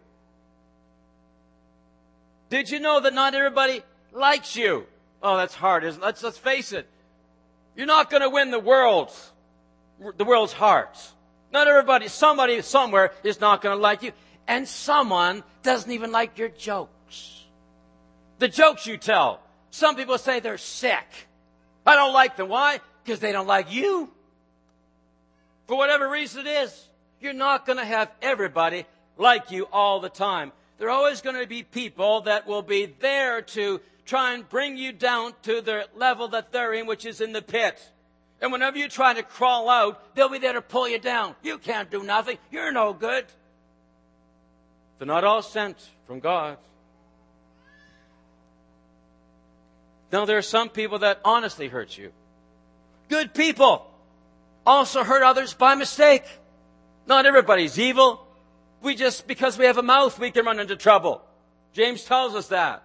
Did 2.51 2.71
you 2.71 2.81
know 2.81 3.01
that 3.01 3.15
not 3.15 3.35
everybody 3.35 3.83
likes 4.13 4.55
you? 4.57 4.87
Oh, 5.23 5.37
that's 5.37 5.55
hard, 5.55 5.85
isn't 5.85 6.03
it? 6.03 6.05
Let's, 6.05 6.23
let's 6.23 6.39
face 6.39 6.73
it. 6.73 6.87
You're 7.77 7.87
not 7.87 8.11
going 8.11 8.23
to 8.23 8.31
win 8.31 8.51
the 8.51 8.61
world 8.61 9.11
the 10.17 10.25
world's 10.25 10.53
hearts. 10.53 11.13
Not 11.53 11.69
everybody, 11.69 12.09
somebody 12.09 12.61
somewhere 12.63 13.13
is 13.23 13.41
not 13.41 13.63
going 13.63 13.77
to 13.77 13.81
like 13.81 14.03
you. 14.03 14.13
And 14.47 14.69
someone 14.69 15.43
doesn't 15.63 15.91
even 15.91 16.13
like 16.13 16.39
your 16.39 16.49
jokes. 16.49 16.91
The 18.39 18.49
jokes 18.49 18.87
you 18.87 18.97
tell. 18.97 19.41
Some 19.71 19.97
people 19.97 20.19
say 20.19 20.41
they're 20.41 20.59
sick. 20.59 21.29
I 21.87 21.97
don't 21.97 22.13
like 22.13 22.37
them. 22.37 22.49
Why? 22.49 22.81
Because 23.03 23.21
they 23.21 23.33
don't 23.33 23.47
like 23.47 23.73
you. 23.73 24.11
For 25.67 25.77
whatever 25.77 26.09
reason 26.09 26.47
it 26.47 26.51
is. 26.51 26.89
You're 27.21 27.33
not 27.33 27.65
going 27.65 27.79
to 27.79 27.85
have 27.85 28.11
everybody 28.21 28.87
like 29.17 29.51
you 29.51 29.67
all 29.73 30.01
the 30.01 30.09
time. 30.09 30.53
There 30.79 30.89
are 30.89 30.93
always 30.93 31.23
going 31.23 31.41
to 31.41 31.47
be 31.47 31.63
people 31.63 32.23
that 32.23 32.47
will 32.47 32.63
be 32.63 32.87
there 32.87 33.43
to 33.43 33.81
try 34.05 34.35
and 34.35 34.49
bring 34.49 34.77
you 34.77 34.93
down 34.93 35.33
to 35.43 35.61
the 35.61 35.87
level 35.97 36.29
that 36.29 36.53
they're 36.53 36.75
in, 36.75 36.87
which 36.87 37.07
is 37.07 37.21
in 37.21 37.33
the 37.33 37.43
pit. 37.43 37.81
And 38.41 38.53
whenever 38.53 38.77
you 38.77 38.89
try 38.89 39.15
to 39.15 39.23
crawl 39.23 39.71
out, 39.71 40.15
they'll 40.15 40.29
be 40.29 40.39
there 40.39 40.53
to 40.53 40.61
pull 40.61 40.89
you 40.89 40.99
down. 40.99 41.35
You 41.43 41.57
can't 41.59 41.91
do 41.91 42.03
nothing. 42.03 42.37
You're 42.51 42.73
no 42.73 42.93
good. 42.93 43.25
They're 44.99 45.07
not 45.07 45.25
all 45.25 45.43
sent 45.43 45.77
from 46.07 46.21
God. 46.21 46.59
Now, 50.15 50.27
there 50.27 50.39
are 50.39 50.43
some 50.43 50.69
people 50.69 51.01
that 51.01 51.19
honestly 51.25 51.67
hurt 51.67 51.99
you. 51.99 52.13
Good 53.09 53.35
people 53.35 53.85
also 54.65 55.03
hurt 55.03 55.25
others 55.25 55.55
by 55.55 55.75
mistake. 55.75 56.23
Not 57.09 57.27
everybody's 57.27 57.81
evil. 57.81 58.25
We 58.81 58.95
just, 58.95 59.27
because 59.27 59.59
we 59.59 59.65
have 59.65 59.77
a 59.77 59.83
mouth, 59.83 60.17
we 60.21 60.31
can 60.31 60.45
run 60.47 60.61
into 60.61 60.77
trouble. 60.77 61.21
James 61.73 62.05
tells 62.05 62.37
us 62.37 62.47
that. 62.47 62.85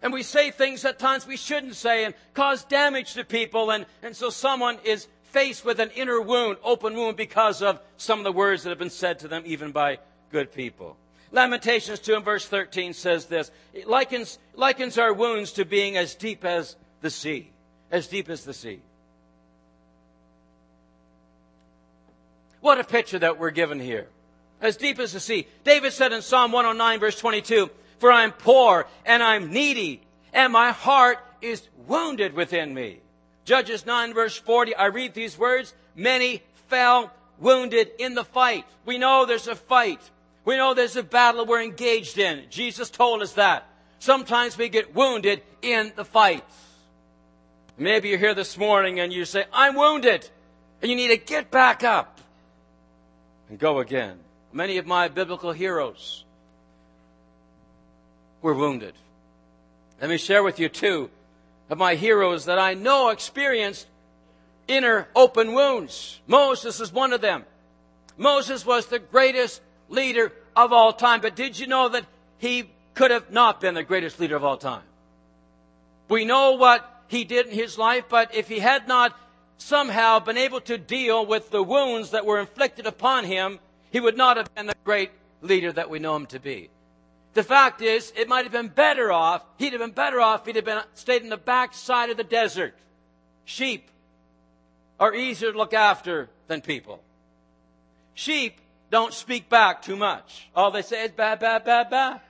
And 0.00 0.14
we 0.14 0.22
say 0.22 0.50
things 0.50 0.82
at 0.86 0.98
times 0.98 1.26
we 1.26 1.36
shouldn't 1.36 1.74
say 1.74 2.06
and 2.06 2.14
cause 2.32 2.64
damage 2.64 3.12
to 3.14 3.24
people. 3.24 3.70
And, 3.70 3.84
and 4.02 4.16
so 4.16 4.30
someone 4.30 4.78
is 4.82 5.08
faced 5.24 5.66
with 5.66 5.78
an 5.78 5.90
inner 5.90 6.22
wound, 6.22 6.56
open 6.64 6.94
wound, 6.94 7.18
because 7.18 7.60
of 7.60 7.82
some 7.98 8.18
of 8.18 8.24
the 8.24 8.32
words 8.32 8.62
that 8.62 8.70
have 8.70 8.78
been 8.78 8.88
said 8.88 9.18
to 9.18 9.28
them, 9.28 9.42
even 9.44 9.72
by 9.72 9.98
good 10.32 10.54
people. 10.54 10.96
Lamentations 11.32 12.00
2 12.00 12.16
and 12.16 12.24
verse 12.24 12.46
13 12.46 12.92
says 12.92 13.26
this. 13.26 13.50
It 13.72 13.88
likens, 13.88 14.38
likens 14.54 14.98
our 14.98 15.12
wounds 15.12 15.52
to 15.52 15.64
being 15.64 15.96
as 15.96 16.14
deep 16.14 16.44
as 16.44 16.76
the 17.00 17.10
sea. 17.10 17.50
As 17.90 18.08
deep 18.08 18.28
as 18.28 18.44
the 18.44 18.54
sea. 18.54 18.80
What 22.60 22.80
a 22.80 22.84
picture 22.84 23.18
that 23.18 23.38
we're 23.38 23.50
given 23.50 23.80
here. 23.80 24.08
As 24.60 24.76
deep 24.76 24.98
as 24.98 25.12
the 25.12 25.20
sea. 25.20 25.46
David 25.64 25.92
said 25.92 26.12
in 26.12 26.22
Psalm 26.22 26.52
109 26.52 27.00
verse 27.00 27.18
22, 27.18 27.70
for 27.98 28.12
I'm 28.12 28.32
poor 28.32 28.86
and 29.06 29.22
I'm 29.22 29.52
needy 29.52 30.02
and 30.32 30.52
my 30.52 30.72
heart 30.72 31.18
is 31.40 31.62
wounded 31.86 32.34
within 32.34 32.74
me. 32.74 33.00
Judges 33.44 33.86
9 33.86 34.14
verse 34.14 34.36
40, 34.36 34.74
I 34.74 34.86
read 34.86 35.14
these 35.14 35.38
words, 35.38 35.74
many 35.94 36.42
fell 36.68 37.12
wounded 37.38 37.90
in 37.98 38.14
the 38.14 38.24
fight. 38.24 38.66
We 38.84 38.98
know 38.98 39.24
there's 39.24 39.48
a 39.48 39.54
fight. 39.54 40.00
We 40.44 40.56
know 40.56 40.74
there's 40.74 40.96
a 40.96 41.02
battle 41.02 41.46
we're 41.46 41.62
engaged 41.62 42.18
in. 42.18 42.44
Jesus 42.50 42.90
told 42.90 43.22
us 43.22 43.34
that. 43.34 43.66
Sometimes 43.98 44.56
we 44.56 44.68
get 44.68 44.94
wounded 44.94 45.42
in 45.62 45.92
the 45.94 46.04
fight. 46.04 46.44
Maybe 47.76 48.08
you're 48.08 48.18
here 48.18 48.34
this 48.34 48.56
morning 48.56 49.00
and 49.00 49.12
you 49.12 49.24
say, 49.24 49.44
I'm 49.52 49.74
wounded. 49.74 50.28
And 50.80 50.90
you 50.90 50.96
need 50.96 51.08
to 51.08 51.18
get 51.18 51.50
back 51.50 51.84
up 51.84 52.20
and 53.48 53.58
go 53.58 53.80
again. 53.80 54.18
Many 54.52 54.78
of 54.78 54.86
my 54.86 55.08
biblical 55.08 55.52
heroes 55.52 56.24
were 58.42 58.54
wounded. 58.54 58.94
Let 60.00 60.08
me 60.08 60.16
share 60.16 60.42
with 60.42 60.58
you 60.58 60.68
two 60.70 61.10
of 61.68 61.76
my 61.76 61.94
heroes 61.94 62.46
that 62.46 62.58
I 62.58 62.74
know 62.74 63.10
experienced 63.10 63.86
inner 64.66 65.08
open 65.14 65.52
wounds. 65.52 66.20
Moses 66.26 66.80
is 66.80 66.92
one 66.92 67.12
of 67.12 67.20
them. 67.20 67.44
Moses 68.16 68.64
was 68.64 68.86
the 68.86 68.98
greatest 68.98 69.60
leader 69.90 70.32
of 70.56 70.72
all 70.72 70.92
time, 70.92 71.20
but 71.20 71.36
did 71.36 71.58
you 71.58 71.66
know 71.66 71.88
that 71.90 72.06
he 72.38 72.70
could 72.94 73.10
have 73.10 73.30
not 73.30 73.60
been 73.60 73.74
the 73.74 73.82
greatest 73.82 74.18
leader 74.18 74.36
of 74.36 74.44
all 74.44 74.56
time? 74.56 74.82
We 76.08 76.24
know 76.24 76.52
what 76.52 77.02
he 77.08 77.24
did 77.24 77.46
in 77.46 77.52
his 77.52 77.76
life, 77.76 78.04
but 78.08 78.34
if 78.34 78.48
he 78.48 78.60
had 78.60 78.88
not 78.88 79.18
somehow 79.58 80.20
been 80.20 80.38
able 80.38 80.60
to 80.62 80.78
deal 80.78 81.26
with 81.26 81.50
the 81.50 81.62
wounds 81.62 82.10
that 82.10 82.24
were 82.24 82.40
inflicted 82.40 82.86
upon 82.86 83.24
him, 83.24 83.58
he 83.90 84.00
would 84.00 84.16
not 84.16 84.36
have 84.36 84.52
been 84.54 84.66
the 84.66 84.74
great 84.84 85.10
leader 85.42 85.72
that 85.72 85.90
we 85.90 85.98
know 85.98 86.16
him 86.16 86.26
to 86.26 86.38
be. 86.38 86.70
The 87.34 87.42
fact 87.42 87.80
is, 87.80 88.12
it 88.16 88.28
might 88.28 88.44
have 88.44 88.52
been 88.52 88.68
better 88.68 89.12
off, 89.12 89.44
he'd 89.58 89.72
have 89.72 89.80
been 89.80 89.90
better 89.90 90.20
off 90.20 90.40
if 90.40 90.46
he'd 90.46 90.56
have 90.56 90.64
been, 90.64 90.82
stayed 90.94 91.22
in 91.22 91.28
the 91.28 91.36
back 91.36 91.74
side 91.74 92.10
of 92.10 92.16
the 92.16 92.24
desert. 92.24 92.74
Sheep 93.44 93.88
are 94.98 95.14
easier 95.14 95.52
to 95.52 95.58
look 95.58 95.74
after 95.74 96.28
than 96.48 96.60
people. 96.60 97.00
Sheep 98.14 98.60
don't 98.90 99.14
speak 99.14 99.48
back 99.48 99.82
too 99.82 99.96
much. 99.96 100.48
All 100.54 100.70
they 100.70 100.82
say 100.82 101.04
is 101.04 101.12
ba 101.12 101.36
ba 101.40 101.62
ba 101.64 101.86
ba. 101.88 102.20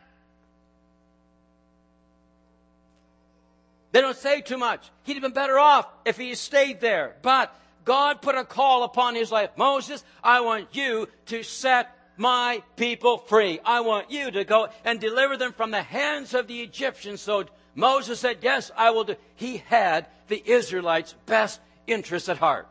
They 3.93 4.00
don't 4.00 4.17
say 4.17 4.40
too 4.40 4.59
much. 4.59 4.88
He'd 5.05 5.14
have 5.14 5.23
been 5.23 5.33
better 5.33 5.59
off 5.59 5.87
if 6.05 6.17
he 6.17 6.35
stayed 6.35 6.81
there. 6.81 7.17
But 7.23 7.55
God 7.85 8.23
put 8.23 8.37
a 8.37 8.45
call 8.45 8.85
upon 8.85 9.14
his 9.14 9.33
life. 9.33 9.50
Moses, 9.57 10.05
I 10.23 10.43
want 10.43 10.69
you 10.73 11.09
to 11.26 11.43
set 11.43 11.97
my 12.17 12.62
people 12.76 13.19
free. 13.19 13.59
I 13.64 13.81
want 13.81 14.11
you 14.11 14.31
to 14.31 14.45
go 14.45 14.69
and 14.85 15.00
deliver 15.00 15.37
them 15.37 15.52
from 15.52 15.71
the 15.71 15.83
hands 15.83 16.35
of 16.35 16.47
the 16.47 16.61
Egyptians. 16.61 17.21
So 17.21 17.47
Moses 17.75 18.21
said, 18.21 18.38
Yes, 18.43 18.71
I 18.76 18.90
will 18.90 19.05
do. 19.05 19.17
He 19.35 19.59
had 19.67 20.07
the 20.29 20.43
Israelites' 20.45 21.14
best 21.26 21.61
interests 21.87 22.29
at 22.29 22.38
heart. 22.38 22.69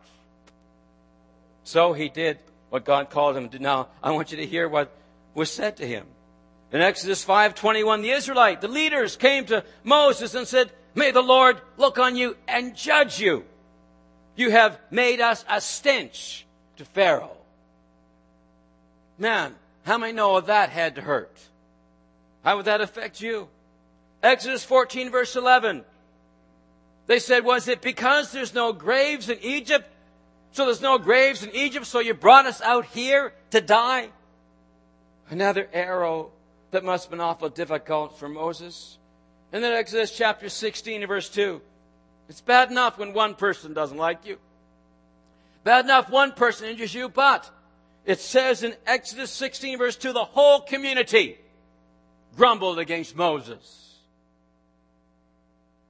So 1.63 1.93
he 1.93 2.10
did 2.10 2.38
what 2.69 2.85
God 2.85 3.09
called 3.09 3.35
him 3.35 3.49
to. 3.49 3.59
Now, 3.59 3.88
I 4.01 4.11
want 4.11 4.31
you 4.31 4.38
to 4.38 4.45
hear 4.45 4.67
what 4.67 4.91
was 5.33 5.51
said 5.51 5.77
to 5.77 5.88
him. 5.88 6.05
In 6.71 6.81
Exodus 6.81 7.25
5:21, 7.25 8.01
the 8.01 8.11
Israelite, 8.11 8.61
the 8.61 8.67
leaders 8.67 9.15
came 9.15 9.45
to 9.45 9.63
Moses 9.83 10.35
and 10.35 10.47
said, 10.47 10.71
"May 10.93 11.11
the 11.11 11.23
Lord 11.23 11.59
look 11.77 11.97
on 11.97 12.15
you 12.15 12.38
and 12.47 12.75
judge 12.75 13.19
you. 13.19 13.43
You 14.35 14.51
have 14.51 14.79
made 14.91 15.19
us 15.19 15.43
a 15.49 15.61
stench 15.61 16.45
to 16.77 16.85
Pharaoh." 16.85 17.38
Man, 19.17 19.55
how 19.85 19.97
many 19.97 20.13
know 20.13 20.39
that 20.39 20.69
had 20.69 20.95
to 20.95 21.01
hurt? 21.01 21.35
How 22.43 22.57
would 22.57 22.65
that 22.65 22.81
affect 22.81 23.19
you? 23.19 23.49
Exodus 24.21 24.63
14 24.63 25.09
verse 25.09 25.35
11. 25.35 25.83
They 27.07 27.19
said, 27.19 27.43
was 27.43 27.67
it 27.67 27.81
because 27.81 28.31
there's 28.31 28.53
no 28.53 28.71
graves 28.71 29.29
in 29.29 29.39
Egypt? 29.41 29.89
So 30.51 30.65
there's 30.65 30.82
no 30.82 30.98
graves 30.98 31.44
in 31.44 31.56
Egypt, 31.56 31.86
so 31.86 32.00
you 32.00 32.13
brought 32.13 32.46
us 32.46 32.62
out 32.62 32.86
here 32.88 33.34
to 33.51 33.62
die? 33.62 34.10
Another 35.29 35.68
arrow 35.72 36.32
that 36.72 36.84
must 36.84 37.06
have 37.06 37.12
been 37.12 37.22
awful 37.22 37.50
difficult 37.50 38.18
for 38.18 38.27
Moses. 38.27 38.98
And 39.51 39.63
then 39.63 39.74
Exodus 39.74 40.15
chapter 40.15 40.50
16 40.50 41.08
verse 41.08 41.29
2. 41.29 41.62
It's 42.29 42.41
bad 42.41 42.70
enough 42.70 42.98
when 42.98 43.13
one 43.13 43.36
person 43.36 43.74
doesn't 43.74 43.98
like 43.98 44.25
you. 44.25 44.38
Bad 45.63 45.86
enough 45.86 46.10
one 46.10 46.32
person 46.32 46.68
injures 46.68 46.94
you, 46.94 47.10
but 47.10 47.50
it 48.06 48.20
says 48.20 48.63
in 48.63 48.75
Exodus 48.86 49.32
16 49.32 49.77
verse 49.77 49.96
2, 49.96 50.13
the 50.13 50.24
whole 50.24 50.62
community 50.62 51.38
grumbled 52.36 52.79
against 52.79 53.15
Moses. 53.15 53.98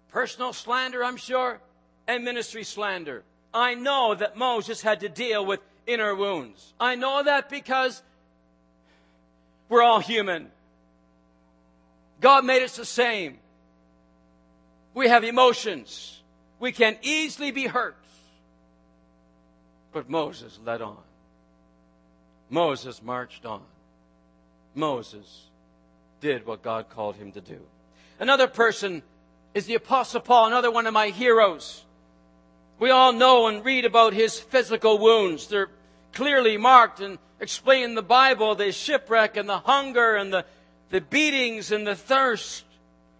Personal 0.09 0.53
slander, 0.53 1.03
I'm 1.03 1.17
sure, 1.17 1.59
and 2.07 2.23
ministry 2.23 2.63
slander. 2.63 3.23
I 3.53 3.73
know 3.73 4.15
that 4.15 4.37
Moses 4.37 4.81
had 4.81 4.99
to 5.01 5.09
deal 5.09 5.45
with 5.45 5.59
inner 5.87 6.15
wounds. 6.15 6.73
I 6.79 6.95
know 6.95 7.23
that 7.23 7.49
because 7.49 8.01
we're 9.67 9.81
all 9.81 9.99
human. 9.99 10.51
God 12.21 12.45
made 12.45 12.63
us 12.63 12.75
the 12.75 12.85
same. 12.85 13.37
We 14.93 15.07
have 15.07 15.23
emotions. 15.23 16.21
We 16.59 16.71
can 16.71 16.97
easily 17.01 17.51
be 17.51 17.67
hurt. 17.67 17.95
But 19.93 20.09
Moses 20.09 20.59
led 20.63 20.81
on. 20.81 20.97
Moses 22.49 23.01
marched 23.01 23.45
on. 23.45 23.61
Moses 24.75 25.47
did 26.21 26.45
what 26.45 26.61
God 26.61 26.89
called 26.89 27.15
him 27.15 27.31
to 27.31 27.41
do. 27.41 27.59
Another 28.19 28.47
person 28.47 29.01
is 29.53 29.65
the 29.65 29.75
Apostle 29.75 30.21
Paul, 30.21 30.47
another 30.47 30.69
one 30.69 30.85
of 30.85 30.93
my 30.93 31.07
heroes. 31.07 31.83
We 32.79 32.91
all 32.91 33.11
know 33.11 33.47
and 33.47 33.63
read 33.63 33.83
about 33.83 34.13
his 34.13 34.39
physical 34.39 34.97
wounds. 34.97 35.47
They're 35.47 35.69
clearly 36.13 36.57
marked 36.57 37.01
and 37.01 37.19
explained 37.39 37.89
in 37.89 37.95
the 37.95 38.01
Bible, 38.01 38.55
the 38.55 38.71
shipwreck 38.71 39.35
and 39.35 39.47
the 39.47 39.59
hunger 39.59 40.15
and 40.15 40.33
the, 40.33 40.45
the 40.89 41.01
beatings 41.01 41.71
and 41.71 41.85
the 41.85 41.95
thirst. 41.95 42.63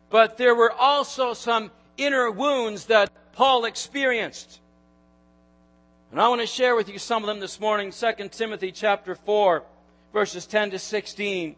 But 0.09 0.37
there 0.37 0.55
were 0.55 0.71
also 0.71 1.33
some 1.33 1.71
inner 1.97 2.31
wounds 2.31 2.85
that 2.85 3.11
Paul 3.33 3.65
experienced. 3.65 4.59
And 6.11 6.21
I 6.21 6.29
want 6.29 6.41
to 6.41 6.47
share 6.47 6.75
with 6.75 6.89
you 6.89 6.97
some 6.97 7.23
of 7.23 7.27
them 7.27 7.39
this 7.39 7.59
morning, 7.59 7.91
2 7.91 8.29
Timothy 8.29 8.71
chapter 8.71 9.13
4, 9.13 9.63
verses 10.13 10.47
10 10.47 10.71
to 10.71 10.79
16. 10.79 11.55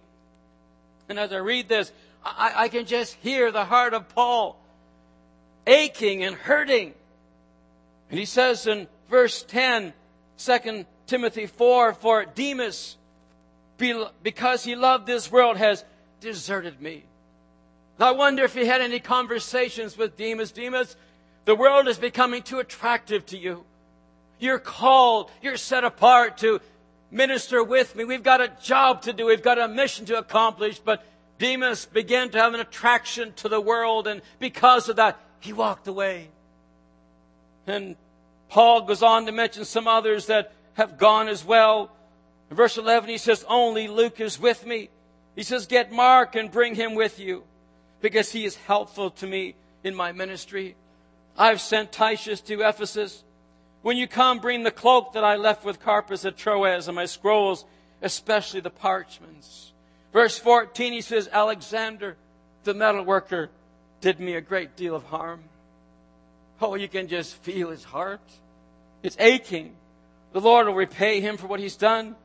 And 1.07 1.19
as 1.19 1.31
I 1.31 1.37
read 1.37 1.69
this, 1.69 1.91
I, 2.25 2.53
I 2.55 2.67
can 2.67 2.85
just 2.85 3.13
hear 3.15 3.51
the 3.51 3.65
heart 3.65 3.93
of 3.93 4.09
Paul 4.09 4.59
aching 5.67 6.23
and 6.23 6.35
hurting. 6.35 6.95
And 8.11 8.19
he 8.19 8.25
says 8.25 8.67
in 8.67 8.89
verse 9.09 9.41
10, 9.43 9.93
2 10.37 10.85
Timothy 11.07 11.45
4, 11.47 11.93
for 11.93 12.25
Demas, 12.25 12.97
because 14.21 14.65
he 14.65 14.75
loved 14.75 15.07
this 15.07 15.31
world, 15.31 15.55
has 15.55 15.85
deserted 16.19 16.81
me. 16.81 17.05
I 17.99 18.11
wonder 18.11 18.43
if 18.43 18.53
he 18.53 18.65
had 18.65 18.81
any 18.81 18.99
conversations 18.99 19.97
with 19.97 20.17
Demas. 20.17 20.51
Demas, 20.51 20.97
the 21.45 21.55
world 21.55 21.87
is 21.87 21.97
becoming 21.97 22.43
too 22.43 22.59
attractive 22.59 23.25
to 23.27 23.37
you. 23.37 23.63
You're 24.39 24.59
called, 24.59 25.31
you're 25.41 25.55
set 25.55 25.85
apart 25.85 26.39
to 26.39 26.59
minister 27.11 27.63
with 27.63 27.95
me. 27.95 28.03
We've 28.03 28.23
got 28.23 28.41
a 28.41 28.51
job 28.61 29.03
to 29.03 29.13
do, 29.13 29.27
we've 29.27 29.41
got 29.41 29.57
a 29.57 29.69
mission 29.69 30.05
to 30.07 30.17
accomplish, 30.17 30.79
but 30.79 31.05
Demas 31.37 31.85
began 31.85 32.29
to 32.31 32.39
have 32.39 32.53
an 32.53 32.59
attraction 32.59 33.31
to 33.37 33.47
the 33.47 33.61
world, 33.61 34.05
and 34.05 34.21
because 34.39 34.89
of 34.89 34.97
that, 34.97 35.17
he 35.39 35.53
walked 35.53 35.87
away. 35.87 36.27
And 37.67 37.95
Paul 38.49 38.81
goes 38.81 39.03
on 39.03 39.25
to 39.25 39.31
mention 39.31 39.65
some 39.65 39.87
others 39.87 40.27
that 40.27 40.53
have 40.73 40.97
gone 40.97 41.27
as 41.27 41.45
well. 41.45 41.91
In 42.49 42.57
verse 42.57 42.77
11, 42.77 43.09
he 43.09 43.17
says, 43.17 43.45
Only 43.47 43.87
Luke 43.87 44.19
is 44.19 44.39
with 44.39 44.65
me. 44.65 44.89
He 45.35 45.43
says, 45.43 45.67
Get 45.67 45.91
Mark 45.91 46.35
and 46.35 46.51
bring 46.51 46.75
him 46.75 46.95
with 46.95 47.19
you 47.19 47.43
because 48.01 48.31
he 48.31 48.45
is 48.45 48.55
helpful 48.55 49.11
to 49.11 49.27
me 49.27 49.55
in 49.83 49.95
my 49.95 50.11
ministry. 50.11 50.75
I've 51.37 51.61
sent 51.61 51.91
Tychus 51.91 52.41
to 52.45 52.67
Ephesus. 52.67 53.23
When 53.81 53.97
you 53.97 54.07
come, 54.07 54.39
bring 54.39 54.63
the 54.63 54.71
cloak 54.71 55.13
that 55.13 55.23
I 55.23 55.37
left 55.37 55.63
with 55.63 55.79
Carpus 55.79 56.25
at 56.25 56.37
Troas 56.37 56.87
and 56.87 56.95
my 56.95 57.05
scrolls, 57.05 57.65
especially 58.01 58.59
the 58.59 58.69
parchments. 58.69 59.71
Verse 60.13 60.37
14, 60.37 60.93
he 60.93 61.01
says, 61.01 61.29
Alexander, 61.31 62.17
the 62.63 62.73
metal 62.73 63.03
worker, 63.03 63.49
did 64.01 64.19
me 64.19 64.35
a 64.35 64.41
great 64.41 64.75
deal 64.75 64.95
of 64.95 65.03
harm. 65.05 65.43
Oh, 66.61 66.75
you 66.75 66.87
can 66.87 67.07
just 67.07 67.35
feel 67.37 67.71
his 67.71 67.83
heart. 67.83 68.21
It's 69.01 69.17
aching. 69.19 69.75
The 70.31 70.39
Lord 70.39 70.67
will 70.67 70.75
repay 70.75 71.19
him 71.19 71.37
for 71.37 71.47
what 71.47 71.59
he's 71.59 71.75
done. 71.75 72.15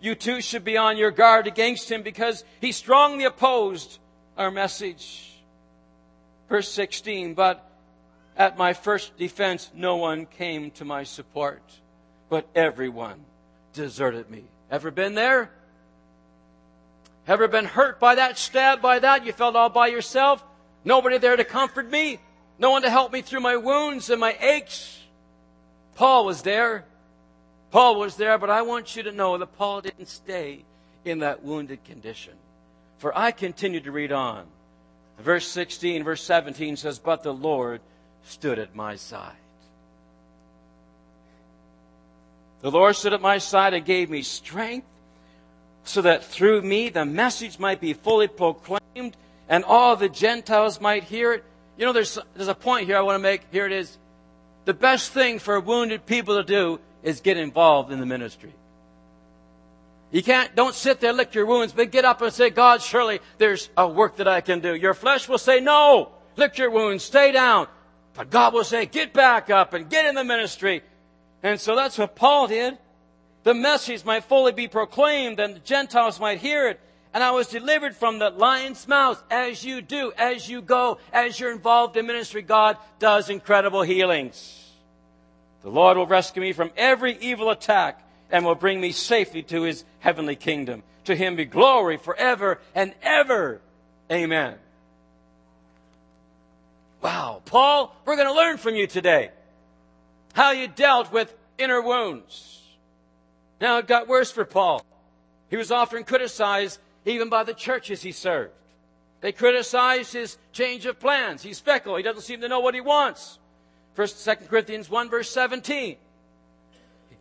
You 0.00 0.14
too 0.14 0.40
should 0.40 0.64
be 0.64 0.76
on 0.76 0.96
your 0.96 1.10
guard 1.10 1.46
against 1.46 1.90
him 1.90 2.02
because 2.02 2.44
he 2.60 2.72
strongly 2.72 3.24
opposed 3.24 3.98
our 4.36 4.50
message. 4.50 5.32
Verse 6.48 6.68
16, 6.68 7.34
but 7.34 7.70
at 8.36 8.58
my 8.58 8.72
first 8.72 9.16
defense, 9.16 9.70
no 9.74 9.96
one 9.96 10.26
came 10.26 10.70
to 10.72 10.84
my 10.84 11.04
support, 11.04 11.62
but 12.28 12.48
everyone 12.54 13.20
deserted 13.72 14.30
me. 14.30 14.44
Ever 14.70 14.90
been 14.90 15.14
there? 15.14 15.50
Ever 17.26 17.48
been 17.48 17.64
hurt 17.64 18.00
by 18.00 18.16
that, 18.16 18.36
stabbed 18.36 18.82
by 18.82 18.98
that? 18.98 19.24
You 19.24 19.32
felt 19.32 19.56
all 19.56 19.70
by 19.70 19.86
yourself? 19.86 20.44
Nobody 20.84 21.18
there 21.18 21.36
to 21.36 21.44
comfort 21.44 21.90
me? 21.90 22.18
No 22.58 22.70
one 22.70 22.82
to 22.82 22.90
help 22.90 23.12
me 23.12 23.22
through 23.22 23.40
my 23.40 23.56
wounds 23.56 24.10
and 24.10 24.20
my 24.20 24.36
aches? 24.40 25.00
Paul 25.96 26.24
was 26.24 26.42
there. 26.42 26.84
Paul 27.70 27.98
was 27.98 28.16
there, 28.16 28.38
but 28.38 28.50
I 28.50 28.62
want 28.62 28.94
you 28.94 29.02
to 29.04 29.12
know 29.12 29.36
that 29.38 29.58
Paul 29.58 29.80
didn't 29.80 30.08
stay 30.08 30.64
in 31.04 31.20
that 31.20 31.42
wounded 31.42 31.84
condition. 31.84 32.34
For 32.98 33.16
I 33.16 33.32
continue 33.32 33.80
to 33.80 33.90
read 33.90 34.12
on. 34.12 34.46
Verse 35.18 35.46
16, 35.46 36.04
verse 36.04 36.22
17 36.22 36.76
says, 36.76 36.98
But 36.98 37.22
the 37.22 37.34
Lord 37.34 37.80
stood 38.24 38.58
at 38.58 38.74
my 38.74 38.96
side. 38.96 39.32
The 42.62 42.70
Lord 42.70 42.96
stood 42.96 43.12
at 43.12 43.20
my 43.20 43.38
side 43.38 43.74
and 43.74 43.84
gave 43.84 44.08
me 44.08 44.22
strength 44.22 44.86
so 45.84 46.00
that 46.02 46.24
through 46.24 46.62
me 46.62 46.88
the 46.88 47.04
message 47.04 47.58
might 47.58 47.80
be 47.80 47.92
fully 47.92 48.26
proclaimed 48.26 49.16
and 49.48 49.64
all 49.64 49.96
the 49.96 50.08
Gentiles 50.08 50.80
might 50.80 51.04
hear 51.04 51.34
it. 51.34 51.44
You 51.76 51.86
know, 51.86 51.92
there's, 51.92 52.18
there's 52.34 52.48
a 52.48 52.54
point 52.54 52.86
here 52.86 52.96
I 52.96 53.00
want 53.00 53.16
to 53.16 53.22
make. 53.22 53.42
Here 53.50 53.66
it 53.66 53.72
is. 53.72 53.98
The 54.64 54.74
best 54.74 55.12
thing 55.12 55.38
for 55.38 55.58
wounded 55.60 56.06
people 56.06 56.36
to 56.36 56.44
do 56.44 56.80
is 57.02 57.20
get 57.20 57.36
involved 57.36 57.92
in 57.92 58.00
the 58.00 58.06
ministry. 58.06 58.52
You 60.10 60.22
can't, 60.22 60.54
don't 60.54 60.74
sit 60.74 61.00
there, 61.00 61.12
lick 61.12 61.34
your 61.34 61.44
wounds, 61.44 61.72
but 61.72 61.90
get 61.90 62.04
up 62.04 62.22
and 62.22 62.32
say, 62.32 62.48
God, 62.48 62.80
surely 62.80 63.20
there's 63.38 63.68
a 63.76 63.88
work 63.88 64.16
that 64.16 64.28
I 64.28 64.40
can 64.40 64.60
do. 64.60 64.74
Your 64.74 64.94
flesh 64.94 65.28
will 65.28 65.38
say, 65.38 65.60
no, 65.60 66.12
lick 66.36 66.56
your 66.56 66.70
wounds, 66.70 67.02
stay 67.02 67.32
down. 67.32 67.66
But 68.14 68.30
God 68.30 68.54
will 68.54 68.64
say, 68.64 68.86
get 68.86 69.12
back 69.12 69.50
up 69.50 69.74
and 69.74 69.90
get 69.90 70.06
in 70.06 70.14
the 70.14 70.22
ministry. 70.22 70.82
And 71.42 71.60
so 71.60 71.74
that's 71.74 71.98
what 71.98 72.14
Paul 72.14 72.46
did. 72.46 72.78
The 73.42 73.54
message 73.54 74.04
might 74.04 74.24
fully 74.24 74.52
be 74.52 74.68
proclaimed 74.68 75.40
and 75.40 75.56
the 75.56 75.60
Gentiles 75.60 76.20
might 76.20 76.38
hear 76.38 76.68
it. 76.68 76.80
And 77.14 77.22
I 77.22 77.30
was 77.30 77.46
delivered 77.46 77.94
from 77.94 78.18
the 78.18 78.30
lion's 78.30 78.88
mouth 78.88 79.22
as 79.30 79.64
you 79.64 79.80
do, 79.80 80.12
as 80.18 80.48
you 80.48 80.60
go, 80.60 80.98
as 81.12 81.38
you're 81.38 81.52
involved 81.52 81.96
in 81.96 82.06
ministry. 82.06 82.42
God 82.42 82.76
does 82.98 83.30
incredible 83.30 83.82
healings. 83.82 84.72
The 85.62 85.70
Lord 85.70 85.96
will 85.96 86.08
rescue 86.08 86.42
me 86.42 86.52
from 86.52 86.72
every 86.76 87.16
evil 87.18 87.50
attack 87.50 88.04
and 88.30 88.44
will 88.44 88.56
bring 88.56 88.80
me 88.80 88.90
safely 88.90 89.44
to 89.44 89.62
his 89.62 89.84
heavenly 90.00 90.34
kingdom. 90.34 90.82
To 91.04 91.14
him 91.14 91.36
be 91.36 91.44
glory 91.44 91.98
forever 91.98 92.60
and 92.74 92.92
ever. 93.00 93.60
Amen. 94.10 94.56
Wow, 97.00 97.42
Paul, 97.44 97.94
we're 98.04 98.16
going 98.16 98.28
to 98.28 98.34
learn 98.34 98.56
from 98.56 98.74
you 98.74 98.88
today 98.88 99.30
how 100.32 100.50
you 100.50 100.66
dealt 100.66 101.12
with 101.12 101.32
inner 101.58 101.80
wounds. 101.80 102.60
Now 103.60 103.78
it 103.78 103.86
got 103.86 104.08
worse 104.08 104.32
for 104.32 104.44
Paul. 104.44 104.84
He 105.48 105.56
was 105.56 105.70
often 105.70 106.02
criticized 106.02 106.80
even 107.04 107.28
by 107.28 107.44
the 107.44 107.54
churches 107.54 108.02
he 108.02 108.12
served. 108.12 108.52
They 109.20 109.32
criticized 109.32 110.12
his 110.12 110.36
change 110.52 110.86
of 110.86 111.00
plans. 111.00 111.42
He's 111.42 111.60
fickle. 111.60 111.96
He 111.96 112.02
doesn't 112.02 112.22
seem 112.22 112.40
to 112.42 112.48
know 112.48 112.60
what 112.60 112.74
he 112.74 112.80
wants. 112.80 113.38
First, 113.94 114.20
Second 114.20 114.48
Corinthians 114.48 114.90
1 114.90 115.08
verse 115.08 115.30
17. 115.30 115.96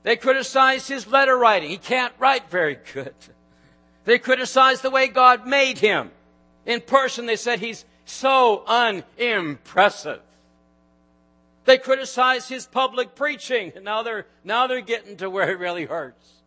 They 0.03 0.17
criticized 0.17 0.89
his 0.89 1.07
letter 1.07 1.37
writing. 1.37 1.69
He 1.69 1.77
can't 1.77 2.13
write 2.19 2.49
very 2.49 2.77
good. 2.93 3.13
They 4.05 4.19
criticized 4.19 4.81
the 4.81 4.89
way 4.89 5.07
God 5.07 5.47
made 5.47 5.79
him. 5.79 6.11
In 6.65 6.81
person, 6.81 7.25
they 7.25 7.37
said 7.37 7.59
he's 7.59 7.85
so 8.05 8.63
unimpressive. 8.67 10.19
They 11.65 11.77
criticized 11.77 12.49
his 12.49 12.65
public 12.65 13.15
preaching. 13.15 13.71
Now 13.81 14.03
they're, 14.03 14.25
now 14.43 14.67
they're 14.67 14.81
getting 14.81 15.15
to 15.17 15.29
where 15.29 15.49
it 15.49 15.59
really 15.59 15.85
hurts. 15.85 16.42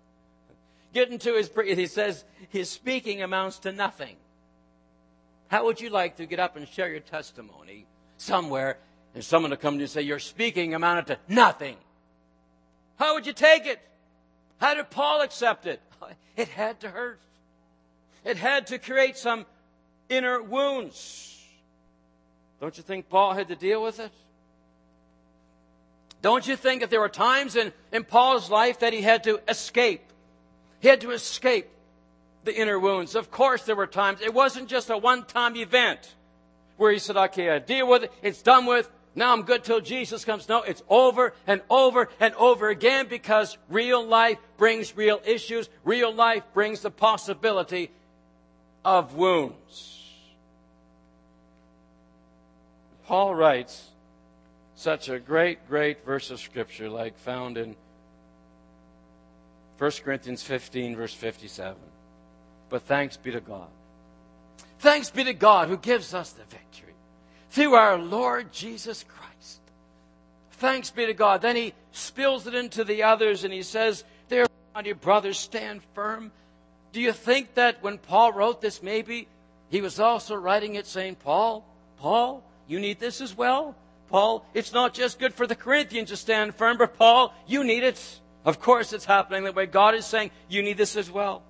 Getting 0.96 1.18
to 1.18 1.34
his, 1.34 1.50
he 1.62 1.88
says 1.88 2.24
his 2.48 2.70
speaking 2.70 3.20
amounts 3.20 3.58
to 3.58 3.70
nothing. 3.70 4.16
How 5.48 5.66
would 5.66 5.78
you 5.78 5.90
like 5.90 6.16
to 6.16 6.24
get 6.24 6.40
up 6.40 6.56
and 6.56 6.66
share 6.66 6.88
your 6.88 7.00
testimony 7.00 7.84
somewhere 8.16 8.78
and 9.14 9.22
someone 9.22 9.50
to 9.50 9.58
come 9.58 9.74
to 9.74 9.80
you 9.80 9.82
and 9.82 9.90
say 9.90 10.00
your 10.00 10.18
speaking 10.18 10.74
amounted 10.74 11.08
to 11.08 11.18
nothing? 11.28 11.76
How 12.98 13.12
would 13.12 13.26
you 13.26 13.34
take 13.34 13.66
it? 13.66 13.78
How 14.56 14.72
did 14.72 14.88
Paul 14.88 15.20
accept 15.20 15.66
it? 15.66 15.82
It 16.34 16.48
had 16.48 16.80
to 16.80 16.88
hurt. 16.88 17.20
It 18.24 18.38
had 18.38 18.68
to 18.68 18.78
create 18.78 19.18
some 19.18 19.44
inner 20.08 20.42
wounds. 20.42 21.44
Don't 22.58 22.74
you 22.74 22.82
think 22.82 23.10
Paul 23.10 23.34
had 23.34 23.48
to 23.48 23.54
deal 23.54 23.82
with 23.82 24.00
it? 24.00 24.12
Don't 26.22 26.48
you 26.48 26.56
think 26.56 26.80
that 26.80 26.88
there 26.88 27.00
were 27.00 27.10
times 27.10 27.54
in, 27.54 27.74
in 27.92 28.02
Paul's 28.02 28.50
life 28.50 28.78
that 28.78 28.94
he 28.94 29.02
had 29.02 29.24
to 29.24 29.40
escape? 29.46 30.05
He 30.86 30.90
had 30.90 31.00
to 31.00 31.10
escape 31.10 31.66
the 32.44 32.56
inner 32.56 32.78
wounds. 32.78 33.16
Of 33.16 33.32
course, 33.32 33.64
there 33.64 33.74
were 33.74 33.88
times, 33.88 34.20
it 34.20 34.32
wasn't 34.32 34.68
just 34.68 34.88
a 34.88 34.96
one 34.96 35.24
time 35.24 35.56
event 35.56 36.14
where 36.76 36.92
he 36.92 37.00
said, 37.00 37.16
okay, 37.16 37.50
I 37.50 37.58
deal 37.58 37.88
with 37.88 38.04
it, 38.04 38.12
it's 38.22 38.40
done 38.40 38.66
with, 38.66 38.88
now 39.16 39.32
I'm 39.32 39.42
good 39.42 39.64
till 39.64 39.80
Jesus 39.80 40.24
comes. 40.24 40.48
No, 40.48 40.62
it's 40.62 40.84
over 40.88 41.34
and 41.44 41.60
over 41.68 42.08
and 42.20 42.34
over 42.36 42.68
again 42.68 43.08
because 43.08 43.58
real 43.68 44.06
life 44.06 44.38
brings 44.58 44.96
real 44.96 45.20
issues. 45.26 45.68
Real 45.82 46.14
life 46.14 46.44
brings 46.54 46.82
the 46.82 46.92
possibility 46.92 47.90
of 48.84 49.16
wounds. 49.16 50.22
Paul 53.06 53.34
writes 53.34 53.90
such 54.76 55.08
a 55.08 55.18
great, 55.18 55.66
great 55.66 56.06
verse 56.06 56.30
of 56.30 56.38
scripture 56.38 56.88
like 56.88 57.18
found 57.18 57.58
in 57.58 57.74
1 59.78 59.90
Corinthians 60.04 60.42
15 60.42 60.96
verse 60.96 61.14
57. 61.14 61.76
But 62.68 62.82
thanks 62.82 63.16
be 63.16 63.30
to 63.32 63.40
God. 63.40 63.68
Thanks 64.78 65.10
be 65.10 65.24
to 65.24 65.34
God 65.34 65.68
who 65.68 65.76
gives 65.76 66.14
us 66.14 66.32
the 66.32 66.44
victory 66.44 66.94
through 67.50 67.74
our 67.74 67.98
Lord 67.98 68.52
Jesus 68.52 69.04
Christ. 69.04 69.60
Thanks 70.52 70.90
be 70.90 71.06
to 71.06 71.14
God. 71.14 71.42
Then 71.42 71.56
he 71.56 71.74
spills 71.92 72.46
it 72.46 72.54
into 72.54 72.84
the 72.84 73.02
others 73.02 73.44
and 73.44 73.52
he 73.52 73.62
says, 73.62 74.04
There, 74.28 74.46
my 74.74 74.82
dear 74.82 74.94
brothers, 74.94 75.38
stand 75.38 75.82
firm. 75.94 76.32
Do 76.92 77.00
you 77.00 77.12
think 77.12 77.54
that 77.54 77.82
when 77.82 77.98
Paul 77.98 78.32
wrote 78.32 78.60
this, 78.60 78.82
maybe 78.82 79.28
he 79.68 79.80
was 79.80 80.00
also 80.00 80.34
writing 80.34 80.76
it 80.76 80.86
saying, 80.86 81.16
Paul, 81.16 81.64
Paul, 81.98 82.42
you 82.66 82.80
need 82.80 83.00
this 83.00 83.20
as 83.20 83.36
well? 83.36 83.76
Paul, 84.08 84.46
it's 84.54 84.72
not 84.72 84.94
just 84.94 85.18
good 85.18 85.34
for 85.34 85.46
the 85.46 85.56
Corinthians 85.56 86.10
to 86.10 86.16
stand 86.16 86.54
firm, 86.54 86.78
but 86.78 86.96
Paul, 86.96 87.34
you 87.46 87.64
need 87.64 87.82
it. 87.82 88.20
Of 88.46 88.60
course 88.60 88.92
it's 88.92 89.04
happening 89.04 89.44
that 89.44 89.56
way. 89.56 89.66
God 89.66 89.96
is 89.96 90.06
saying, 90.06 90.30
you 90.48 90.62
need 90.62 90.78
this 90.78 90.96
as 90.96 91.10
well. 91.10 91.42